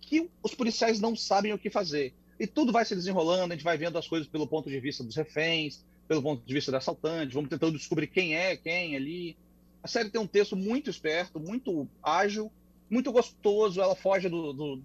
que 0.00 0.28
os 0.42 0.54
policiais 0.54 1.00
não 1.00 1.14
sabem 1.14 1.52
o 1.52 1.58
que 1.58 1.70
fazer. 1.70 2.14
E 2.38 2.46
tudo 2.46 2.72
vai 2.72 2.84
se 2.84 2.94
desenrolando, 2.94 3.52
a 3.52 3.56
gente 3.56 3.64
vai 3.64 3.76
vendo 3.76 3.98
as 3.98 4.08
coisas 4.08 4.28
pelo 4.28 4.46
ponto 4.46 4.68
de 4.68 4.80
vista 4.80 5.04
dos 5.04 5.14
reféns, 5.14 5.84
pelo 6.08 6.22
ponto 6.22 6.44
de 6.44 6.54
vista 6.54 6.70
do 6.70 6.76
assaltante, 6.76 7.34
vamos 7.34 7.50
tentando 7.50 7.78
descobrir 7.78 8.08
quem 8.08 8.34
é 8.34 8.56
quem 8.56 8.96
ali. 8.96 9.36
A 9.82 9.88
série 9.88 10.10
tem 10.10 10.20
um 10.20 10.26
texto 10.26 10.56
muito 10.56 10.90
esperto, 10.90 11.38
muito 11.38 11.88
ágil 12.02 12.50
muito 12.92 13.10
gostoso, 13.10 13.80
ela 13.80 13.96
foge 13.96 14.28
do, 14.28 14.52
do, 14.52 14.82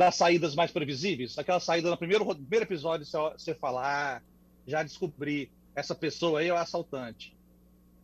das 0.00 0.16
saídas 0.16 0.54
mais 0.54 0.70
previsíveis. 0.70 1.36
Aquela 1.36 1.60
saída 1.60 1.90
no 1.90 1.96
primeiro, 1.98 2.24
primeiro 2.24 2.64
episódio, 2.64 3.04
você 3.04 3.54
fala, 3.54 3.82
ah, 4.16 4.22
já 4.66 4.82
descobri, 4.82 5.50
essa 5.74 5.94
pessoa 5.94 6.40
aí 6.40 6.48
é 6.48 6.54
o 6.54 6.56
assaltante. 6.56 7.36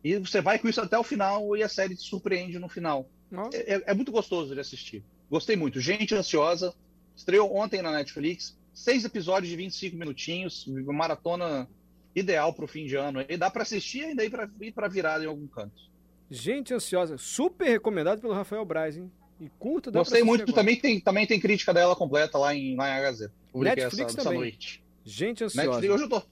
E 0.03 0.15
você 0.19 0.39
vai 0.39 0.59
com 0.59 0.69
isso 0.69 0.79
até 0.79 0.95
o 0.95 1.03
final 1.03 1.57
e 1.57 1.63
a 1.63 1.67
série 1.67 1.95
te 1.95 2.03
surpreende 2.03 2.59
no 2.59 2.69
final. 2.69 3.09
É, 3.51 3.73
é, 3.73 3.83
é, 3.87 3.93
muito 3.95 4.11
gostoso 4.11 4.53
de 4.53 4.59
assistir. 4.59 5.03
Gostei 5.27 5.55
muito. 5.55 5.79
Gente 5.79 6.13
Ansiosa, 6.13 6.71
estreou 7.15 7.51
ontem 7.55 7.81
na 7.81 7.91
Netflix, 7.91 8.55
seis 8.75 9.03
episódios 9.03 9.49
de 9.49 9.55
25 9.55 9.97
minutinhos, 9.97 10.67
uma 10.67 10.93
maratona 10.93 11.67
ideal 12.15 12.53
para 12.53 12.65
o 12.65 12.67
fim 12.67 12.85
de 12.85 12.95
ano. 12.95 13.25
E 13.27 13.35
dá 13.37 13.49
para 13.49 13.63
assistir 13.63 14.01
e 14.01 14.05
ainda 14.05 14.23
ir 14.23 14.71
para 14.71 14.87
virada 14.87 15.23
em 15.23 15.27
algum 15.27 15.47
canto. 15.47 15.81
Gente 16.29 16.75
Ansiosa, 16.75 17.17
super 17.17 17.67
recomendado 17.67 18.21
pelo 18.21 18.35
Rafael 18.35 18.63
Braz, 18.63 18.95
hein? 18.95 19.11
E 19.39 19.49
curto, 19.59 19.91
dá 19.91 19.99
Gostei 19.99 20.23
muito, 20.23 20.51
também 20.51 20.75
tem, 20.75 20.99
também 20.99 21.27
tem 21.27 21.39
crítica 21.39 21.73
dela 21.73 21.95
completa 21.95 22.37
lá 22.37 22.55
em, 22.55 22.75
lá 22.75 22.97
em 22.97 23.01
Gazeta. 23.01 23.33
Netflix 23.53 24.13
essa, 24.13 24.23
também. 24.23 24.39
noite. 24.39 24.83
Gente 25.05 25.43
ansiosa. 25.43 25.69
Netflix, 25.69 25.93
hoje, 25.93 26.03
eu 26.03 26.09
tô, 26.09 26.23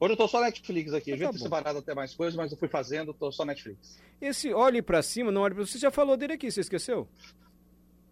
hoje 0.00 0.12
eu 0.12 0.16
tô 0.16 0.28
só 0.28 0.40
Netflix 0.40 0.92
aqui. 0.92 1.10
Eu 1.10 1.16
devia 1.16 1.28
tá 1.28 1.32
ter 1.34 1.38
separado 1.38 1.78
até 1.78 1.94
mais 1.94 2.14
coisas, 2.14 2.34
mas 2.34 2.50
eu 2.50 2.58
fui 2.58 2.68
fazendo, 2.68 3.14
tô 3.14 3.30
só 3.30 3.44
Netflix. 3.44 3.98
Esse 4.20 4.52
olhe 4.52 4.82
para 4.82 5.02
cima, 5.02 5.30
não 5.30 5.42
olhe 5.42 5.54
para 5.54 5.64
Você 5.64 5.78
já 5.78 5.90
falou 5.90 6.16
dele 6.16 6.32
aqui, 6.32 6.50
você 6.50 6.60
esqueceu? 6.60 7.06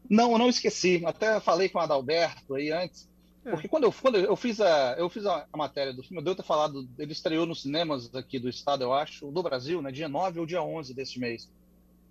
Não, 0.09 0.33
eu 0.33 0.39
não 0.39 0.49
esqueci. 0.49 1.03
Até 1.05 1.41
falei 1.41 1.69
com 1.69 1.79
o 1.79 1.83
Adalberto 1.83 2.55
aí 2.55 2.71
antes. 2.71 3.09
É. 3.45 3.51
Porque 3.51 3.67
quando 3.67 3.85
eu, 3.85 3.93
quando 3.93 4.17
eu 4.17 4.37
fiz, 4.37 4.61
a, 4.61 4.95
eu 4.97 5.09
fiz 5.09 5.27
a, 5.27 5.45
a 5.53 5.57
matéria 5.57 5.93
do 5.93 6.03
filme, 6.03 6.19
eu 6.19 6.25
devo 6.25 6.37
ter 6.37 6.45
falado, 6.45 6.89
ele 6.97 7.13
estreou 7.13 7.47
nos 7.47 7.63
cinemas 7.63 8.13
aqui 8.15 8.39
do 8.39 8.49
estado, 8.49 8.83
eu 8.83 8.93
acho, 8.93 9.31
do 9.31 9.43
Brasil, 9.43 9.83
né, 9.83 9.91
dia 9.91 10.09
9 10.09 10.41
ou 10.41 10.47
dia 10.47 10.63
11 10.63 10.95
deste 10.95 11.19
mês 11.19 11.49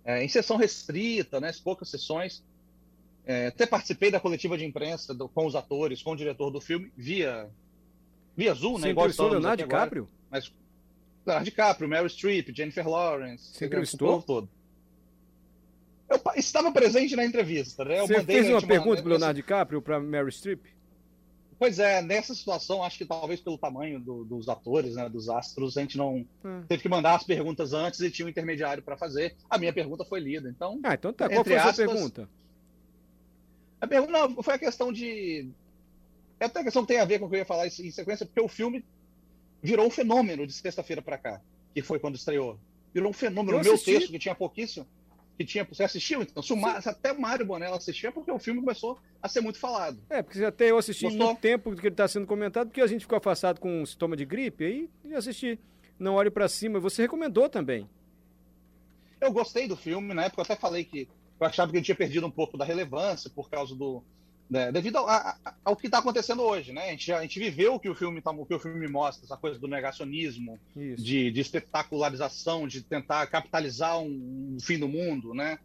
é, 0.06 0.22
em 0.22 0.28
sessão 0.28 0.56
restrita, 0.56 1.40
né, 1.40 1.52
poucas 1.62 1.90
sessões. 1.90 2.42
É, 3.26 3.48
até 3.48 3.66
participei 3.66 4.08
da 4.08 4.20
coletiva 4.20 4.56
de 4.56 4.64
imprensa 4.64 5.12
do, 5.12 5.28
com 5.28 5.44
os 5.44 5.56
atores, 5.56 6.00
com 6.00 6.12
o 6.12 6.16
diretor 6.16 6.48
do 6.48 6.60
filme, 6.60 6.92
via, 6.96 7.50
via 8.36 8.54
Zoom, 8.54 8.78
né? 8.78 8.90
Igual 8.90 9.08
estamos 9.08 9.32
Leonardo 9.32 9.64
DiCaprio? 9.64 10.04
Agora, 10.04 10.16
mas, 10.30 10.52
Leonardo 11.26 11.44
DiCaprio, 11.44 11.88
Meryl 11.88 12.08
Streep, 12.08 12.54
Jennifer 12.54 12.88
Lawrence. 12.88 13.52
Você 13.52 13.66
entrevistou? 13.66 14.22
todo. 14.22 14.48
Eu 16.08 16.20
estava 16.36 16.70
presente 16.70 17.16
na 17.16 17.24
entrevista, 17.24 17.84
né? 17.84 17.98
Eu 17.98 18.06
Você 18.06 18.22
fez 18.22 18.48
uma 18.48 18.62
pergunta 18.62 19.02
para 19.02 19.10
Leonardo 19.10 19.34
DiCaprio 19.34 19.82
para 19.82 19.98
Meryl 19.98 20.30
Streep? 20.30 20.64
Pois 21.58 21.78
é, 21.78 22.02
nessa 22.02 22.34
situação, 22.34 22.82
acho 22.82 22.98
que 22.98 23.06
talvez 23.06 23.40
pelo 23.40 23.56
tamanho 23.56 23.98
do, 23.98 24.24
dos 24.24 24.48
atores, 24.48 24.94
né, 24.94 25.08
dos 25.08 25.28
astros, 25.28 25.78
a 25.78 25.80
gente 25.80 25.96
não 25.96 26.26
hum. 26.44 26.62
teve 26.68 26.82
que 26.82 26.88
mandar 26.88 27.14
as 27.14 27.24
perguntas 27.24 27.72
antes 27.72 28.00
e 28.00 28.10
tinha 28.10 28.26
um 28.26 28.28
intermediário 28.28 28.82
para 28.82 28.96
fazer. 28.96 29.34
A 29.48 29.56
minha 29.56 29.72
pergunta 29.72 30.04
foi 30.04 30.20
lida, 30.20 30.48
então. 30.50 30.78
Ah, 30.84 30.94
então 30.94 31.12
tá. 31.12 31.28
Qual 31.28 31.44
foi 31.44 31.56
a 31.56 31.72
sua 31.72 31.86
pergunta? 31.86 32.28
A 33.80 33.86
pergunta 33.86 34.12
não, 34.12 34.42
foi 34.42 34.54
a 34.54 34.58
questão 34.58 34.92
de. 34.92 35.48
É 36.38 36.44
até 36.44 36.60
a 36.60 36.64
questão 36.64 36.82
que 36.82 36.88
tem 36.88 37.00
a 37.00 37.04
ver 37.06 37.18
com 37.18 37.26
o 37.26 37.28
que 37.30 37.36
eu 37.36 37.40
ia 37.40 37.46
falar 37.46 37.66
em 37.66 37.90
sequência, 37.90 38.26
porque 38.26 38.40
o 38.40 38.48
filme 38.48 38.84
virou 39.62 39.86
um 39.86 39.90
fenômeno 39.90 40.46
de 40.46 40.52
sexta-feira 40.52 41.00
para 41.00 41.16
cá, 41.16 41.40
que 41.74 41.80
foi 41.80 41.98
quando 41.98 42.16
estreou. 42.16 42.58
Virou 42.92 43.10
um 43.10 43.14
fenômeno. 43.14 43.58
O 43.58 43.62
meu 43.62 43.78
texto, 43.78 44.10
que 44.10 44.18
tinha 44.18 44.34
pouquíssimo, 44.34 44.86
que 45.36 45.44
tinha. 45.44 45.64
Você 45.64 45.84
assistiu 45.84 46.22
então? 46.22 46.42
Se, 46.42 46.52
o 46.52 46.80
se 46.80 46.88
até 46.88 47.12
o 47.12 47.20
Mário 47.20 47.44
Bonella 47.44 47.76
assistia, 47.76 48.08
é 48.08 48.12
porque 48.12 48.30
o 48.30 48.38
filme 48.38 48.60
começou 48.60 48.98
a 49.22 49.28
ser 49.28 49.40
muito 49.40 49.58
falado. 49.58 49.98
É, 50.08 50.22
porque 50.22 50.42
até 50.44 50.70
eu 50.70 50.78
assisti 50.78 51.04
Gostou? 51.04 51.26
muito 51.26 51.40
tempo 51.40 51.74
que 51.74 51.86
ele 51.86 51.94
está 51.94 52.08
sendo 52.08 52.26
comentado, 52.26 52.68
porque 52.68 52.80
a 52.80 52.86
gente 52.86 53.02
ficou 53.02 53.18
afastado 53.18 53.60
com 53.60 53.82
um 53.82 53.86
sintoma 53.86 54.16
de 54.16 54.24
gripe, 54.24 54.64
aí 54.64 55.14
assisti. 55.14 55.58
Não 55.98 56.14
olhe 56.14 56.30
para 56.30 56.48
cima. 56.48 56.78
Você 56.80 57.02
recomendou 57.02 57.48
também. 57.48 57.88
Eu 59.20 59.32
gostei 59.32 59.66
do 59.66 59.76
filme, 59.76 60.12
na 60.12 60.24
época 60.24 60.42
eu 60.42 60.44
até 60.44 60.56
falei 60.56 60.84
que 60.84 61.08
eu 61.38 61.46
achava 61.46 61.70
que 61.70 61.78
ele 61.78 61.84
tinha 61.84 61.96
perdido 61.96 62.26
um 62.26 62.30
pouco 62.30 62.56
da 62.56 62.64
relevância 62.64 63.30
por 63.30 63.48
causa 63.48 63.74
do, 63.74 64.02
né, 64.48 64.70
devido 64.70 64.96
ao, 64.96 65.08
a, 65.08 65.36
ao 65.64 65.76
que 65.76 65.86
está 65.86 65.98
acontecendo 65.98 66.42
hoje, 66.42 66.72
né? 66.72 66.88
A 66.88 66.90
gente, 66.90 67.12
a 67.12 67.22
gente 67.22 67.38
viveu 67.38 67.74
o 67.74 67.80
que 67.80 67.88
o 67.88 67.94
filme 67.94 68.20
tá, 68.20 68.30
o 68.30 68.46
que 68.46 68.54
o 68.54 68.60
filme 68.60 68.86
mostra, 68.86 69.24
essa 69.24 69.36
coisa 69.36 69.58
do 69.58 69.66
negacionismo, 69.66 70.58
de, 70.74 71.30
de, 71.30 71.40
espetacularização, 71.40 72.68
de 72.68 72.82
tentar 72.82 73.26
capitalizar 73.26 73.98
um, 73.98 74.54
um, 74.54 74.58
fim 74.60 74.78
do 74.78 74.88
mundo, 74.88 75.34
né? 75.34 75.58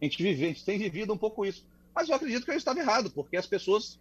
A 0.00 0.04
gente 0.04 0.22
vive, 0.22 0.44
a 0.44 0.48
gente 0.48 0.64
tem 0.64 0.78
vivido 0.78 1.12
um 1.12 1.18
pouco 1.18 1.44
isso. 1.44 1.66
Mas 1.94 2.08
eu 2.08 2.14
acredito 2.14 2.44
que 2.44 2.50
eu 2.50 2.56
estava 2.56 2.78
errado, 2.78 3.10
porque 3.10 3.36
as 3.36 3.46
pessoas 3.46 3.98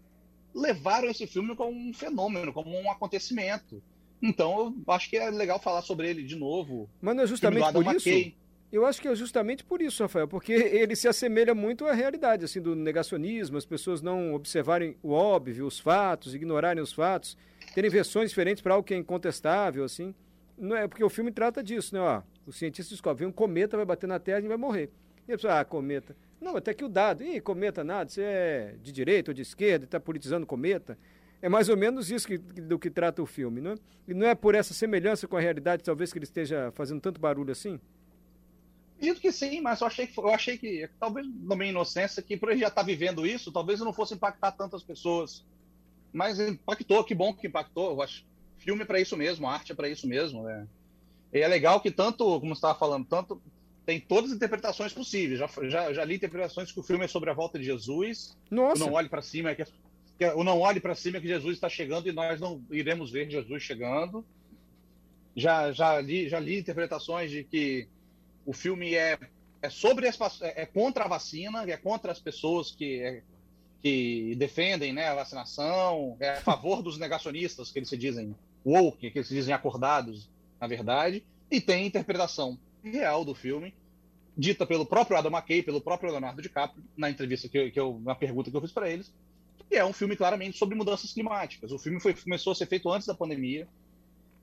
levaram 0.53 1.09
esse 1.09 1.25
filme 1.25 1.55
como 1.55 1.71
um 1.71 1.93
fenômeno, 1.93 2.53
como 2.53 2.69
um 2.69 2.91
acontecimento. 2.91 3.81
Então, 4.21 4.75
eu 4.85 4.93
acho 4.93 5.09
que 5.09 5.17
é 5.17 5.29
legal 5.29 5.59
falar 5.59 5.81
sobre 5.81 6.09
ele 6.09 6.23
de 6.23 6.35
novo. 6.35 6.89
Mas 7.01 7.15
não 7.15 7.23
é 7.23 7.27
justamente 7.27 7.71
por 7.71 7.95
isso? 7.95 8.33
Eu 8.71 8.85
acho 8.85 9.01
que 9.01 9.07
é 9.07 9.15
justamente 9.15 9.63
por 9.63 9.81
isso, 9.81 10.03
Rafael, 10.03 10.27
porque 10.27 10.53
ele 10.53 10.95
se 10.95 11.07
assemelha 11.07 11.55
muito 11.55 11.87
à 11.87 11.93
realidade, 11.93 12.45
assim, 12.45 12.61
do 12.61 12.75
negacionismo, 12.75 13.57
as 13.57 13.65
pessoas 13.65 14.01
não 14.01 14.33
observarem 14.33 14.95
o 15.01 15.11
óbvio, 15.11 15.65
os 15.65 15.79
fatos, 15.79 16.35
ignorarem 16.35 16.81
os 16.81 16.93
fatos, 16.93 17.35
terem 17.73 17.89
versões 17.89 18.29
diferentes 18.29 18.61
para 18.61 18.75
algo 18.75 18.85
que 18.85 18.93
é 18.93 18.97
incontestável, 18.97 19.83
assim. 19.83 20.13
Não 20.57 20.75
é 20.75 20.87
porque 20.87 21.03
o 21.03 21.09
filme 21.09 21.31
trata 21.31 21.63
disso, 21.63 21.95
né? 21.95 22.01
Ó, 22.01 22.21
o 22.45 22.51
cientista 22.51 22.93
descobre, 22.93 23.25
um 23.25 23.31
cometa 23.31 23.75
vai 23.75 23.85
bater 23.85 24.07
na 24.07 24.19
Terra 24.19 24.41
e 24.41 24.47
vai 24.47 24.57
morrer. 24.57 24.91
E 25.27 25.33
a 25.33 25.35
pessoa, 25.35 25.59
ah, 25.59 25.65
cometa. 25.65 26.15
Não, 26.39 26.55
até 26.55 26.73
que 26.73 26.83
o 26.83 26.89
dado, 26.89 27.23
ih, 27.23 27.39
cometa 27.41 27.83
nada, 27.83 28.09
você 28.09 28.21
é 28.21 28.75
de 28.81 28.91
direita 28.91 29.31
ou 29.31 29.35
de 29.35 29.41
esquerda, 29.41 29.85
está 29.85 29.99
politizando 29.99 30.45
cometa. 30.45 30.97
É 31.41 31.49
mais 31.49 31.69
ou 31.69 31.77
menos 31.77 32.11
isso 32.11 32.27
que, 32.27 32.37
do 32.37 32.77
que 32.77 32.89
trata 32.89 33.21
o 33.21 33.25
filme, 33.25 33.61
não 33.61 33.71
é? 33.71 33.75
E 34.07 34.13
não 34.13 34.27
é 34.27 34.35
por 34.35 34.55
essa 34.55 34.73
semelhança 34.73 35.27
com 35.27 35.37
a 35.37 35.39
realidade, 35.39 35.83
talvez, 35.83 36.11
que 36.11 36.19
ele 36.19 36.25
esteja 36.25 36.71
fazendo 36.73 36.99
tanto 36.99 37.19
barulho 37.19 37.51
assim? 37.51 37.79
Acredito 38.99 39.21
que 39.21 39.31
sim, 39.31 39.61
mas 39.61 39.79
eu 39.79 39.87
achei 39.87 40.05
que, 40.05 40.19
eu 40.19 40.27
achei 40.27 40.57
que 40.57 40.89
talvez 40.99 41.25
na 41.41 41.55
minha 41.55 41.69
inocência, 41.69 42.21
que 42.21 42.35
por 42.35 42.51
ele 42.51 42.59
já 42.59 42.67
estar 42.67 42.81
tá 42.81 42.85
vivendo 42.85 43.25
isso, 43.25 43.49
talvez 43.49 43.79
não 43.79 43.93
fosse 43.93 44.13
impactar 44.13 44.51
tantas 44.51 44.83
pessoas. 44.83 45.45
Mas 46.11 46.37
impactou, 46.37 47.01
que 47.05 47.15
bom 47.15 47.33
que 47.33 47.47
impactou. 47.47 47.91
Eu 47.91 48.01
acho 48.01 48.25
filme 48.57 48.81
é 48.81 48.85
para 48.85 48.99
isso 48.99 49.15
mesmo, 49.15 49.47
arte 49.47 49.71
é 49.71 49.75
para 49.75 49.87
isso 49.87 50.05
mesmo. 50.05 50.43
Né? 50.43 50.67
E 51.31 51.39
é 51.39 51.47
legal 51.47 51.79
que 51.79 51.89
tanto, 51.89 52.25
como 52.41 52.53
você 52.53 52.57
estava 52.57 52.77
falando, 52.77 53.05
tanto 53.05 53.41
tem 53.85 54.01
todas 54.01 54.31
as 54.31 54.35
interpretações 54.35 54.91
possíveis. 54.91 55.39
Já, 55.39 55.47
já, 55.69 55.93
já 55.93 56.03
li 56.03 56.15
interpretações 56.15 56.69
que 56.69 56.79
o 56.81 56.83
filme 56.83 57.05
é 57.05 57.07
sobre 57.07 57.29
a 57.29 57.33
volta 57.33 57.57
de 57.57 57.63
Jesus. 57.63 58.37
Nossa. 58.51 58.83
Não 58.83 58.91
olhe 58.91 59.07
para 59.07 59.21
cima, 59.21 59.51
é 59.51 59.55
que, 59.55 59.63
que 60.17 60.25
o 60.25 60.43
não 60.43 60.59
olhe 60.59 60.81
para 60.81 60.93
cima 60.93 61.19
é 61.19 61.21
que 61.21 61.27
Jesus 61.27 61.55
está 61.55 61.69
chegando 61.69 62.09
e 62.09 62.11
nós 62.11 62.41
não 62.41 62.61
iremos 62.69 63.11
ver 63.11 63.31
Jesus 63.31 63.63
chegando. 63.63 64.25
Já, 65.37 65.71
já 65.71 66.01
li, 66.01 66.27
já 66.27 66.37
li 66.37 66.59
interpretações 66.59 67.31
de 67.31 67.45
que 67.45 67.87
o 68.49 68.53
filme 68.53 68.95
é, 68.95 69.15
é 69.61 69.69
sobre 69.69 70.07
as, 70.07 70.19
é, 70.41 70.63
é 70.63 70.65
contra 70.65 71.05
a 71.05 71.07
vacina, 71.07 71.61
é 71.69 71.77
contra 71.77 72.11
as 72.11 72.19
pessoas 72.19 72.71
que, 72.71 72.99
é, 72.99 73.21
que 73.79 74.33
defendem 74.39 74.91
né, 74.91 75.07
a 75.07 75.13
vacinação, 75.13 76.17
é 76.19 76.31
a 76.31 76.41
favor 76.41 76.81
dos 76.81 76.97
negacionistas, 76.97 77.69
que 77.71 77.77
eles 77.77 77.89
se 77.89 77.95
dizem 77.95 78.35
woke, 78.65 79.11
que 79.11 79.19
eles 79.19 79.27
se 79.27 79.35
dizem 79.35 79.53
acordados, 79.53 80.27
na 80.59 80.65
verdade, 80.65 81.23
e 81.51 81.61
tem 81.61 81.85
interpretação 81.85 82.57
real 82.83 83.23
do 83.23 83.35
filme, 83.35 83.71
dita 84.35 84.65
pelo 84.65 84.83
próprio 84.83 85.15
Adam 85.15 85.31
McKay, 85.31 85.61
pelo 85.61 85.79
próprio 85.79 86.09
Leonardo 86.09 86.41
DiCaprio, 86.41 86.83
na 86.97 87.07
entrevista 87.07 87.47
que, 87.47 87.69
que 87.69 87.79
eu, 87.79 88.01
na 88.03 88.15
pergunta 88.15 88.49
que 88.49 88.57
eu 88.57 88.61
fiz 88.61 88.71
para 88.71 88.89
eles, 88.89 89.13
que 89.69 89.75
é 89.75 89.85
um 89.85 89.93
filme 89.93 90.15
claramente 90.15 90.57
sobre 90.57 90.75
mudanças 90.75 91.13
climáticas. 91.13 91.71
O 91.71 91.77
filme 91.77 91.99
foi, 91.99 92.15
começou 92.15 92.53
a 92.53 92.55
ser 92.55 92.65
feito 92.65 92.91
antes 92.91 93.05
da 93.05 93.13
pandemia, 93.13 93.67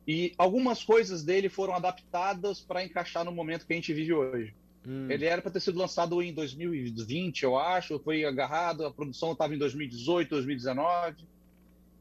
e 0.07 0.33
algumas 0.39 0.85
coisas 0.85 1.25
dele 1.25 1.49
foram 1.49 1.75
adaptadas 1.75 2.61
para 2.61 2.85
encaixar 2.85 3.25
no 3.25 3.33
momento 3.33 3.67
que 3.67 3.73
a 3.73 3.77
gente 3.77 3.93
vive 3.93 4.13
hoje. 4.13 4.55
Hum. 4.87 5.11
Ele 5.11 5.25
era 5.25 5.43
para 5.43 5.51
ter 5.51 5.61
sido 5.61 5.79
lançado 5.79 6.23
em 6.23 6.33
2020, 6.33 7.43
eu 7.43 7.59
acho, 7.59 7.99
foi 7.99 8.25
agarrado, 8.25 8.87
a 8.87 8.91
produção 8.91 9.33
estava 9.33 9.55
em 9.55 9.59
2018, 9.59 10.31
2019. 10.31 11.17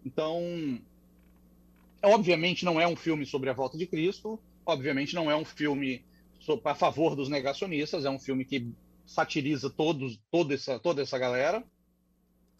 Então, 0.05 0.79
obviamente 2.03 2.63
não 2.63 2.79
é 2.79 2.87
um 2.87 2.95
filme 2.95 3.25
sobre 3.25 3.49
a 3.49 3.53
volta 3.53 3.75
de 3.75 3.87
Cristo, 3.87 4.39
obviamente 4.63 5.15
não 5.15 5.31
é 5.31 5.35
um 5.35 5.45
filme 5.45 6.03
a 6.63 6.75
favor 6.75 7.15
dos 7.15 7.27
negacionistas, 7.27 8.05
é 8.05 8.09
um 8.09 8.19
filme 8.19 8.45
que 8.45 8.71
satiriza 9.07 9.67
todos, 9.67 10.19
toda 10.29 10.53
essa, 10.53 10.79
toda 10.79 11.01
essa 11.01 11.17
galera. 11.17 11.63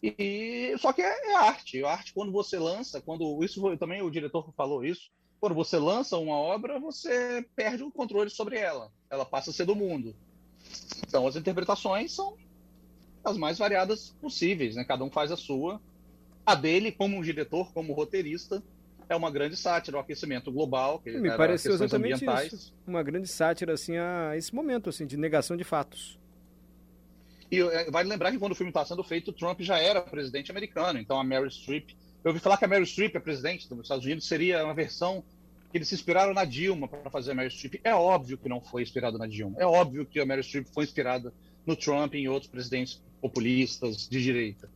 E 0.02 0.74
só 0.78 0.92
que 0.92 1.02
é, 1.02 1.30
é 1.30 1.36
arte. 1.36 1.84
A 1.84 1.90
arte 1.90 2.12
quando 2.12 2.32
você 2.32 2.58
lança, 2.58 3.00
quando 3.00 3.42
isso 3.44 3.60
foi 3.60 3.76
também 3.76 4.02
o 4.02 4.10
diretor 4.10 4.52
falou 4.56 4.84
isso, 4.84 5.08
quando 5.40 5.54
você 5.54 5.78
lança 5.78 6.16
uma 6.16 6.36
obra, 6.36 6.78
você 6.78 7.44
perde 7.54 7.82
o 7.82 7.90
controle 7.90 8.30
sobre 8.30 8.58
ela. 8.58 8.90
Ela 9.10 9.24
passa 9.24 9.50
a 9.50 9.52
ser 9.52 9.64
do 9.64 9.76
mundo. 9.76 10.14
Então, 11.06 11.26
as 11.26 11.36
interpretações 11.36 12.12
são 12.12 12.36
as 13.24 13.36
mais 13.36 13.58
variadas 13.58 14.14
possíveis, 14.20 14.76
né? 14.76 14.84
Cada 14.84 15.04
um 15.04 15.10
faz 15.10 15.30
a 15.30 15.36
sua. 15.36 15.80
A 16.44 16.54
dele, 16.54 16.92
como 16.92 17.22
diretor, 17.22 17.72
como 17.72 17.92
roteirista, 17.92 18.62
é 19.08 19.16
uma 19.16 19.30
grande 19.30 19.56
sátira 19.56 19.96
ao 19.96 20.02
aquecimento 20.02 20.50
global. 20.50 21.00
Que 21.00 21.10
Me 21.12 21.36
pareceu 21.36 21.74
exatamente 21.74 22.24
isso. 22.24 22.74
Uma 22.86 23.02
grande 23.02 23.28
sátira 23.28 23.74
assim 23.74 23.96
a 23.96 24.36
esse 24.36 24.54
momento 24.54 24.88
assim 24.88 25.06
de 25.06 25.16
negação 25.16 25.56
de 25.56 25.64
fatos. 25.64 26.18
E 27.50 27.60
é, 27.60 27.90
vale 27.90 28.08
lembrar 28.08 28.32
que 28.32 28.38
quando 28.38 28.52
o 28.52 28.56
filme 28.56 28.70
está 28.70 28.84
sendo 28.84 29.04
feito, 29.04 29.32
Trump 29.32 29.60
já 29.60 29.78
era 29.78 30.00
presidente 30.00 30.50
americano. 30.50 30.98
Então 30.98 31.18
a 31.18 31.24
Meryl 31.24 31.50
Streep 31.50 31.90
eu 32.24 32.30
ouvi 32.30 32.40
falar 32.40 32.56
que 32.56 32.64
a 32.64 32.68
Meryl 32.68 32.86
Streep, 32.86 33.16
a 33.16 33.20
presidente 33.20 33.68
dos 33.68 33.80
Estados 33.80 34.04
Unidos, 34.04 34.26
seria 34.26 34.64
uma 34.64 34.74
versão 34.74 35.22
que 35.70 35.78
eles 35.78 35.88
se 35.88 35.94
inspiraram 35.94 36.34
na 36.34 36.44
Dilma 36.44 36.88
para 36.88 37.10
fazer 37.10 37.32
a 37.32 37.34
Meryl 37.34 37.50
Streep. 37.50 37.80
É 37.84 37.94
óbvio 37.94 38.38
que 38.38 38.48
não 38.48 38.60
foi 38.60 38.82
inspirado 38.82 39.18
na 39.18 39.26
Dilma. 39.26 39.56
É 39.58 39.66
óbvio 39.66 40.06
que 40.06 40.20
a 40.20 40.26
Meryl 40.26 40.42
Streep 40.42 40.66
foi 40.72 40.84
inspirada 40.84 41.32
no 41.64 41.76
Trump 41.76 42.14
e 42.14 42.18
em 42.18 42.28
outros 42.28 42.50
presidentes 42.50 43.00
populistas 43.20 44.08
de 44.08 44.22
direita. 44.22 44.68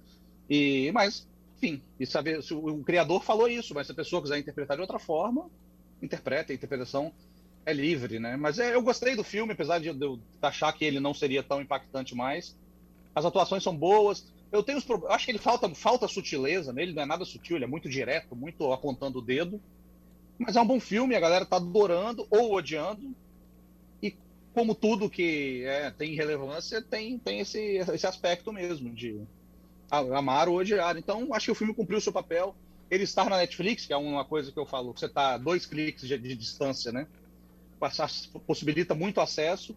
E, 0.48 0.90
mas, 0.92 1.26
enfim, 1.56 1.80
e 1.98 2.06
saber, 2.06 2.42
se 2.42 2.52
o, 2.52 2.80
o 2.80 2.82
criador 2.82 3.22
falou 3.22 3.48
isso, 3.48 3.74
mas 3.74 3.86
se 3.86 3.92
a 3.92 3.94
pessoa 3.94 4.20
quiser 4.20 4.38
interpretar 4.38 4.76
de 4.76 4.80
outra 4.80 4.98
forma, 4.98 5.48
interpreta, 6.02 6.52
a 6.52 6.54
interpretação 6.54 7.12
é 7.64 7.72
livre, 7.72 8.18
né? 8.18 8.36
Mas 8.36 8.58
é, 8.58 8.74
eu 8.74 8.82
gostei 8.82 9.14
do 9.14 9.22
filme, 9.22 9.52
apesar 9.52 9.78
de 9.78 9.88
eu 9.88 10.18
achar 10.42 10.72
que 10.72 10.84
ele 10.84 10.98
não 10.98 11.14
seria 11.14 11.42
tão 11.42 11.60
impactante 11.60 12.14
mais. 12.14 12.56
As 13.14 13.24
atuações 13.24 13.62
são 13.62 13.76
boas. 13.76 14.26
Eu 14.52 14.62
tenho 14.62 14.78
os 14.78 14.88
eu 14.88 15.10
acho 15.10 15.24
que 15.24 15.30
ele 15.30 15.38
falta 15.38 15.72
falta 15.74 16.08
sutileza 16.08 16.72
nele, 16.72 16.92
não 16.92 17.02
é 17.02 17.06
nada 17.06 17.24
sutil, 17.24 17.56
ele 17.56 17.64
é 17.64 17.68
muito 17.68 17.88
direto, 17.88 18.34
muito 18.34 18.72
apontando 18.72 19.18
o 19.18 19.22
dedo. 19.22 19.60
Mas 20.38 20.56
é 20.56 20.60
um 20.60 20.66
bom 20.66 20.80
filme, 20.80 21.14
a 21.14 21.20
galera 21.20 21.46
tá 21.46 21.56
adorando 21.56 22.26
ou 22.30 22.54
odiando. 22.54 23.14
E 24.02 24.16
como 24.54 24.74
tudo 24.74 25.10
que 25.10 25.62
é, 25.64 25.90
tem 25.90 26.14
relevância, 26.14 26.82
tem, 26.82 27.18
tem 27.18 27.40
esse, 27.40 27.76
esse 27.76 28.06
aspecto 28.06 28.52
mesmo 28.52 28.92
de 28.92 29.20
amar 29.90 30.48
ou 30.48 30.56
odiar. 30.56 30.96
Então, 30.96 31.34
acho 31.34 31.46
que 31.46 31.52
o 31.52 31.54
filme 31.54 31.74
cumpriu 31.74 31.98
o 31.98 32.00
seu 32.00 32.12
papel. 32.12 32.56
Ele 32.90 33.04
estar 33.04 33.28
na 33.30 33.36
Netflix, 33.36 33.86
que 33.86 33.92
é 33.92 33.96
uma 33.96 34.24
coisa 34.24 34.50
que 34.50 34.58
eu 34.58 34.66
falo, 34.66 34.92
você 34.92 35.06
está 35.06 35.36
dois 35.36 35.66
cliques 35.66 36.08
de, 36.08 36.18
de 36.18 36.34
distância, 36.34 36.90
né? 36.90 37.06
possibilita 38.46 38.94
muito 38.94 39.20
acesso. 39.20 39.74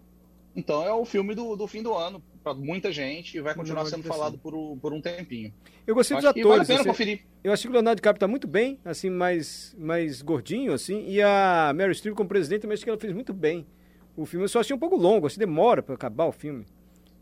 Então 0.56 0.86
é 0.86 0.94
o 0.94 1.04
filme 1.04 1.34
do, 1.34 1.56
do 1.56 1.68
fim 1.68 1.82
do 1.82 1.94
ano 1.96 2.22
para 2.44 2.54
muita 2.54 2.92
gente 2.92 3.38
e 3.38 3.42
vai 3.42 3.56
continuar 3.56 3.86
sendo 3.86 4.04
falado 4.04 4.38
por, 4.38 4.54
por 4.78 4.94
um 4.94 5.02
tempinho. 5.02 5.52
Eu 5.88 5.96
gostei 5.96 6.16
dos 6.16 6.26
atores. 6.26 6.48
Vale 6.48 6.62
a 6.62 6.66
pena 6.66 6.80
assim, 6.82 6.90
conferir. 6.90 7.26
Eu 7.44 7.52
achei 7.52 7.64
que 7.64 7.70
o 7.70 7.74
Leonardo 7.74 7.98
DiCaprio 7.98 8.18
está 8.18 8.28
muito 8.28 8.48
bem, 8.48 8.80
assim, 8.86 9.10
mais, 9.10 9.76
mais 9.78 10.22
gordinho, 10.22 10.74
assim, 10.74 11.06
e 11.08 11.22
a 11.22 11.74
Mary 11.76 11.96
Streep 11.96 12.16
como 12.16 12.30
presidente 12.30 12.62
também 12.62 12.76
acho 12.76 12.84
que 12.84 12.90
ela 12.90 13.00
fez 13.00 13.14
muito 13.14 13.34
bem. 13.34 13.66
O 14.16 14.26
filme 14.26 14.46
eu 14.46 14.50
só 14.50 14.60
achei 14.60 14.76
um 14.76 14.80
pouco 14.80 14.96
longo, 14.96 15.26
assim, 15.26 15.40
demora 15.40 15.82
para 15.82 15.96
acabar 15.96 16.26
o 16.26 16.32
filme. 16.32 16.66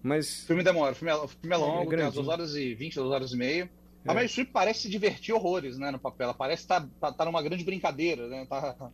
Mas... 0.03 0.43
O 0.43 0.47
filme 0.47 0.63
demora, 0.63 0.91
o 0.91 0.95
filme 0.95 1.11
é, 1.11 1.15
o 1.15 1.27
filme 1.27 1.55
é 1.55 1.57
longo, 1.57 1.93
é 1.93 1.97
tem 1.97 2.05
as 2.05 2.13
2 2.13 2.27
horas 2.27 2.55
e 2.55 2.73
20, 2.73 2.95
2 2.95 3.11
horas 3.11 3.31
e 3.31 3.37
meia. 3.37 3.71
É. 4.03 4.11
A 4.11 4.13
Mary 4.13 4.27
Streep 4.27 4.51
parece 4.51 4.81
se 4.81 4.89
divertir 4.89 5.33
horrores, 5.33 5.77
né, 5.77 5.91
no 5.91 5.99
papel. 5.99 6.25
Ela 6.25 6.33
parece 6.33 6.63
estar 6.63 6.81
tá, 6.81 6.89
tá, 6.99 7.13
tá 7.13 7.25
numa 7.25 7.41
grande 7.41 7.63
brincadeira, 7.63 8.27
né? 8.27 8.45
Tá, 8.49 8.91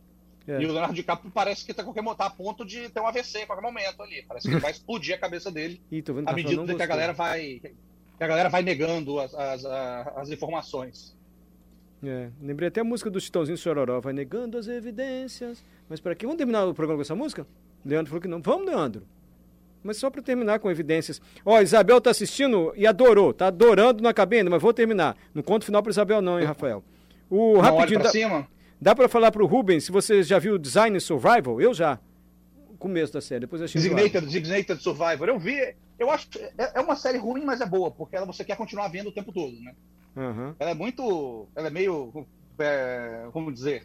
é. 0.48 0.62
E 0.62 0.64
o 0.64 0.72
Leonardo 0.72 0.94
DiCaprio 0.94 1.30
parece 1.30 1.62
que 1.62 1.74
tá, 1.74 1.84
qualquer, 1.84 2.02
tá 2.16 2.24
a 2.24 2.30
ponto 2.30 2.64
de 2.64 2.88
ter 2.88 3.00
um 3.00 3.06
AVC 3.06 3.42
a 3.42 3.46
qualquer 3.46 3.62
momento 3.62 4.02
ali. 4.02 4.24
Parece 4.26 4.48
que 4.48 4.56
vai 4.56 4.70
explodir 4.70 5.14
a 5.14 5.18
cabeça 5.18 5.50
dele 5.50 5.78
Ih, 5.92 6.02
à 6.24 6.32
medida 6.32 6.74
que 6.74 6.82
a 6.82 6.86
galera 6.86 7.12
vai. 7.12 7.60
Que 8.16 8.24
a 8.24 8.26
galera 8.26 8.48
vai 8.48 8.62
negando 8.62 9.20
as, 9.20 9.34
as, 9.34 9.64
as 9.64 10.30
informações. 10.30 11.14
É, 12.02 12.30
lembrei 12.40 12.68
até 12.68 12.80
a 12.80 12.84
música 12.84 13.10
do 13.10 13.20
Chitãozinho 13.20 13.58
Chororó, 13.58 14.00
vai 14.00 14.12
negando 14.12 14.56
as 14.56 14.68
evidências. 14.68 15.62
Mas 15.88 16.00
para 16.00 16.14
quê? 16.14 16.24
Vamos 16.24 16.38
terminar 16.38 16.64
o 16.64 16.74
programa 16.74 16.98
com 16.98 17.02
essa 17.02 17.14
música? 17.14 17.46
Leandro 17.84 18.08
falou 18.10 18.22
que 18.22 18.28
não. 18.28 18.40
Vamos, 18.40 18.66
Leandro. 18.66 19.06
Mas 19.82 19.98
só 19.98 20.08
para 20.08 20.22
terminar 20.22 20.58
com 20.60 20.70
evidências. 20.70 21.20
Ó, 21.44 21.60
Isabel 21.60 22.00
tá 22.00 22.10
assistindo 22.10 22.72
e 22.74 22.86
adorou, 22.86 23.32
tá 23.32 23.48
adorando, 23.48 24.02
não 24.02 24.10
acabei 24.10 24.40
ainda, 24.40 24.50
mas 24.50 24.62
vou 24.62 24.72
terminar. 24.72 25.16
Não 25.34 25.42
conto 25.42 25.64
final 25.64 25.82
para 25.82 25.90
Isabel 25.90 26.22
não, 26.22 26.40
hein, 26.40 26.46
Rafael. 26.46 26.82
O 27.30 27.54
não 27.54 27.60
rapidinho 27.60 28.02
da... 28.02 28.10
cima. 28.10 28.48
Dá 28.80 28.94
para 28.94 29.08
falar 29.08 29.32
para 29.32 29.42
o 29.42 29.46
Rubens 29.46 29.84
se 29.84 29.92
você 29.92 30.22
já 30.22 30.38
viu 30.38 30.56
Design 30.56 30.98
Survival? 31.00 31.60
Eu 31.60 31.74
já. 31.74 31.98
Começo 32.78 33.12
da 33.12 33.20
série, 33.20 33.40
depois 33.40 33.60
eu 33.60 33.64
achei 33.64 33.80
Designated, 33.80 34.24
Designated 34.24 34.80
Survivor. 34.80 35.28
Eu 35.28 35.38
vi, 35.38 35.74
eu 35.98 36.10
acho 36.12 36.28
é, 36.56 36.78
é 36.78 36.80
uma 36.80 36.94
série 36.94 37.18
ruim, 37.18 37.44
mas 37.44 37.60
é 37.60 37.66
boa, 37.66 37.90
porque 37.90 38.14
ela 38.14 38.24
você 38.24 38.44
quer 38.44 38.56
continuar 38.56 38.86
vendo 38.86 39.08
o 39.08 39.12
tempo 39.12 39.32
todo, 39.32 39.58
né? 39.60 39.74
Uhum. 40.14 40.54
Ela 40.60 40.70
é 40.70 40.74
muito, 40.74 41.48
ela 41.56 41.66
é 41.66 41.70
meio, 41.70 42.24
é, 42.56 43.26
como 43.32 43.52
dizer, 43.52 43.84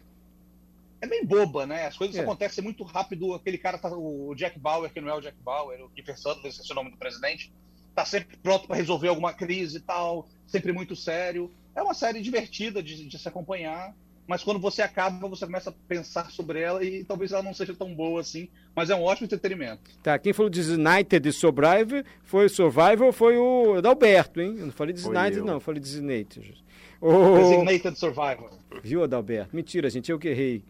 é 1.00 1.08
bem 1.08 1.24
boba, 1.24 1.66
né? 1.66 1.86
As 1.86 1.96
coisas 1.96 2.14
é. 2.14 2.20
acontecem 2.20 2.62
muito 2.62 2.84
rápido. 2.84 3.34
Aquele 3.34 3.58
cara, 3.58 3.78
tá, 3.78 3.88
o 3.90 4.32
Jack 4.36 4.60
Bauer, 4.60 4.92
que 4.92 5.00
não 5.00 5.08
é 5.08 5.14
o 5.14 5.20
Jack 5.20 5.36
Bauer, 5.42 5.84
o 5.84 5.88
Kiefer 5.90 6.16
Sutherland, 6.16 6.48
esse 6.48 6.70
é 6.70 6.72
o 6.72 6.76
nome 6.76 6.92
do 6.92 6.96
presidente, 6.96 7.52
tá 7.96 8.04
sempre 8.04 8.36
pronto 8.36 8.68
para 8.68 8.76
resolver 8.76 9.08
alguma 9.08 9.32
crise 9.32 9.78
e 9.78 9.80
tal, 9.80 10.28
sempre 10.46 10.72
muito 10.72 10.94
sério. 10.94 11.50
É 11.74 11.82
uma 11.82 11.94
série 11.94 12.22
divertida 12.22 12.80
de, 12.80 13.08
de 13.08 13.18
se 13.18 13.26
acompanhar 13.26 13.92
mas 14.26 14.42
quando 14.42 14.58
você 14.58 14.82
acaba, 14.82 15.28
você 15.28 15.44
começa 15.44 15.70
a 15.70 15.72
pensar 15.86 16.30
sobre 16.30 16.60
ela 16.60 16.82
e 16.84 17.04
talvez 17.04 17.32
ela 17.32 17.42
não 17.42 17.54
seja 17.54 17.74
tão 17.74 17.94
boa 17.94 18.20
assim, 18.20 18.48
mas 18.74 18.90
é 18.90 18.94
um 18.94 19.02
ótimo 19.02 19.26
entretenimento. 19.26 19.90
Tá, 20.02 20.18
quem 20.18 20.32
falou 20.32 20.50
Designated 20.50 21.32
Survivor 21.32 22.04
foi 22.22 22.46
o 22.46 22.50
Survivor, 22.50 23.12
foi 23.12 23.36
o 23.36 23.74
Adalberto, 23.74 24.40
hein? 24.40 24.56
Eu 24.58 24.66
não 24.66 24.72
falei 24.72 24.94
Designated, 24.94 25.42
não, 25.42 25.54
eu 25.54 25.60
falei 25.60 25.80
Designated. 25.80 26.62
O... 27.00 27.38
Designated 27.38 27.98
Survivor. 27.98 28.50
Viu, 28.82 29.04
Adalberto? 29.04 29.54
Mentira, 29.54 29.90
gente, 29.90 30.10
eu 30.10 30.18
que 30.18 30.28
errei. 30.28 30.64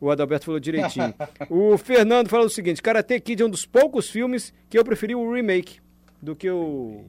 O 0.00 0.10
Adalberto 0.10 0.46
falou 0.46 0.60
direitinho. 0.60 1.12
o 1.50 1.76
Fernando 1.76 2.28
falou 2.28 2.46
o 2.46 2.50
seguinte: 2.50 2.80
Karate 2.80 3.20
Kid 3.20 3.42
é 3.42 3.46
um 3.46 3.50
dos 3.50 3.66
poucos 3.66 4.08
filmes 4.08 4.54
que 4.68 4.78
eu 4.78 4.84
preferi 4.84 5.14
o 5.14 5.32
remake 5.32 5.80
do 6.22 6.34
que 6.34 6.50
o, 6.50 7.04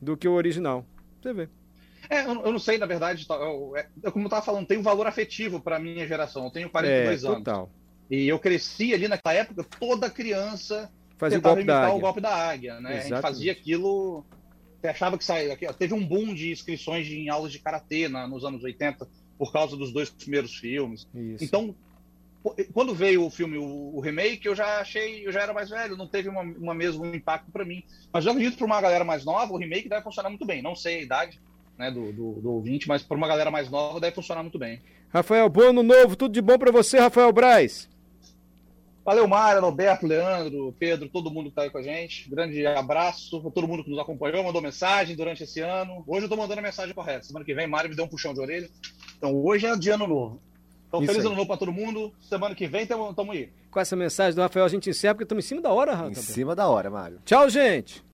do 0.00 0.16
que 0.16 0.26
o 0.26 0.32
original. 0.32 0.84
Você 1.22 1.32
vê. 1.32 1.48
É, 2.08 2.24
eu, 2.24 2.34
não 2.34 2.58
sei, 2.58 2.78
na 2.78 2.86
verdade, 2.86 3.26
eu, 3.28 3.76
é, 3.76 3.88
como 4.10 4.24
eu 4.24 4.28
estava 4.28 4.44
falando, 4.44 4.66
tem 4.66 4.78
um 4.78 4.82
valor 4.82 5.06
afetivo 5.06 5.60
para 5.60 5.78
minha 5.78 6.06
geração. 6.06 6.44
Eu 6.44 6.50
tenho 6.50 6.70
42 6.70 7.24
é, 7.24 7.26
anos. 7.26 7.38
Total. 7.38 7.70
E 8.10 8.28
eu 8.28 8.38
cresci 8.38 8.92
ali 8.92 9.08
naquela 9.08 9.34
época, 9.34 9.64
toda 9.78 10.10
criança 10.10 10.90
fazia 11.16 11.38
tentava 11.38 11.54
o 11.54 11.56
golpe 11.56 11.70
imitar 11.70 11.96
o 11.96 12.00
golpe 12.00 12.20
da 12.20 12.34
águia, 12.34 12.80
né? 12.80 12.90
Exatamente. 12.90 13.12
A 13.12 13.16
gente 13.16 13.22
fazia 13.22 13.52
aquilo. 13.52 14.24
Você 14.80 14.88
achava 14.88 15.16
que 15.16 15.24
saía. 15.24 15.56
Teve 15.56 15.94
um 15.94 16.06
boom 16.06 16.34
de 16.34 16.52
inscrições 16.52 17.08
em 17.08 17.28
aulas 17.28 17.50
de 17.50 17.58
karatê 17.58 18.08
na, 18.08 18.26
nos 18.26 18.44
anos 18.44 18.62
80 18.62 19.08
por 19.38 19.52
causa 19.52 19.76
dos 19.76 19.92
dois 19.92 20.10
primeiros 20.10 20.54
filmes. 20.54 21.08
Isso. 21.14 21.44
Então, 21.44 21.74
quando 22.72 22.94
veio 22.94 23.24
o 23.24 23.30
filme, 23.30 23.56
o, 23.56 23.96
o, 23.96 24.00
remake, 24.00 24.46
eu 24.46 24.54
já 24.54 24.80
achei, 24.80 25.26
eu 25.26 25.32
já 25.32 25.40
era 25.40 25.54
mais 25.54 25.70
velho, 25.70 25.96
não 25.96 26.06
teve 26.06 26.28
uma, 26.28 26.42
uma 26.42 26.74
mesmo 26.74 27.06
impacto 27.06 27.50
para 27.50 27.64
mim. 27.64 27.82
Mas 28.12 28.26
eu 28.26 28.32
acredito 28.32 28.58
para 28.58 28.66
uma 28.66 28.80
galera 28.80 29.04
mais 29.04 29.24
nova, 29.24 29.52
o 29.52 29.56
remake 29.56 29.88
deve 29.88 30.02
funcionar 30.02 30.28
muito 30.28 30.44
bem. 30.44 30.60
Não 30.60 30.76
sei 30.76 30.98
a 30.98 31.02
idade, 31.02 31.40
né, 31.78 31.90
do, 31.90 32.12
do, 32.12 32.32
do 32.40 32.52
ouvinte, 32.52 32.88
mas 32.88 33.02
para 33.02 33.16
uma 33.16 33.28
galera 33.28 33.50
mais 33.50 33.70
nova 33.70 34.00
deve 34.00 34.14
funcionar 34.14 34.42
muito 34.42 34.58
bem. 34.58 34.80
Rafael, 35.10 35.48
bom 35.48 35.70
ano 35.70 35.82
novo, 35.82 36.16
tudo 36.16 36.32
de 36.32 36.42
bom 36.42 36.58
para 36.58 36.72
você, 36.72 36.98
Rafael 36.98 37.32
Braz. 37.32 37.88
Valeu, 39.04 39.28
Mário, 39.28 39.60
Roberto, 39.60 40.06
Leandro, 40.06 40.74
Pedro, 40.78 41.10
todo 41.10 41.30
mundo 41.30 41.44
que 41.44 41.50
está 41.50 41.62
aí 41.62 41.70
com 41.70 41.76
a 41.76 41.82
gente. 41.82 42.28
Grande 42.30 42.66
abraço 42.66 43.36
a 43.36 43.50
todo 43.50 43.68
mundo 43.68 43.84
que 43.84 43.90
nos 43.90 43.98
acompanhou, 43.98 44.42
mandou 44.42 44.62
mensagem 44.62 45.14
durante 45.14 45.42
esse 45.42 45.60
ano. 45.60 46.02
Hoje 46.06 46.22
eu 46.22 46.24
estou 46.24 46.38
mandando 46.38 46.60
a 46.60 46.62
mensagem 46.62 46.94
correta. 46.94 47.24
Semana 47.24 47.44
que 47.44 47.52
vem, 47.52 47.66
Mário 47.66 47.90
me 47.90 47.96
deu 47.96 48.06
um 48.06 48.08
puxão 48.08 48.32
de 48.32 48.40
orelha. 48.40 48.68
Então 49.18 49.36
hoje 49.44 49.66
é 49.66 49.76
de 49.76 49.90
ano 49.90 50.06
novo. 50.06 50.40
Então, 50.88 51.02
Isso 51.02 51.12
feliz 51.12 51.24
aí. 51.24 51.26
ano 51.26 51.36
novo 51.36 51.48
para 51.48 51.58
todo 51.58 51.70
mundo. 51.70 52.14
Semana 52.20 52.54
que 52.54 52.66
vem, 52.66 52.86
tamo, 52.86 53.12
tamo 53.12 53.32
aí. 53.32 53.50
Com 53.70 53.78
essa 53.78 53.94
mensagem 53.94 54.34
do 54.34 54.40
Rafael, 54.40 54.64
a 54.64 54.68
gente 54.68 54.88
encerra, 54.88 55.14
porque 55.14 55.24
estamos 55.24 55.44
em 55.44 55.48
cima 55.48 55.60
da 55.60 55.70
hora, 55.70 55.92
Rafael. 55.92 56.10
Em 56.12 56.14
cima 56.14 56.56
da 56.56 56.66
hora, 56.66 56.88
Mário. 56.88 57.18
Tchau, 57.26 57.50
gente. 57.50 58.02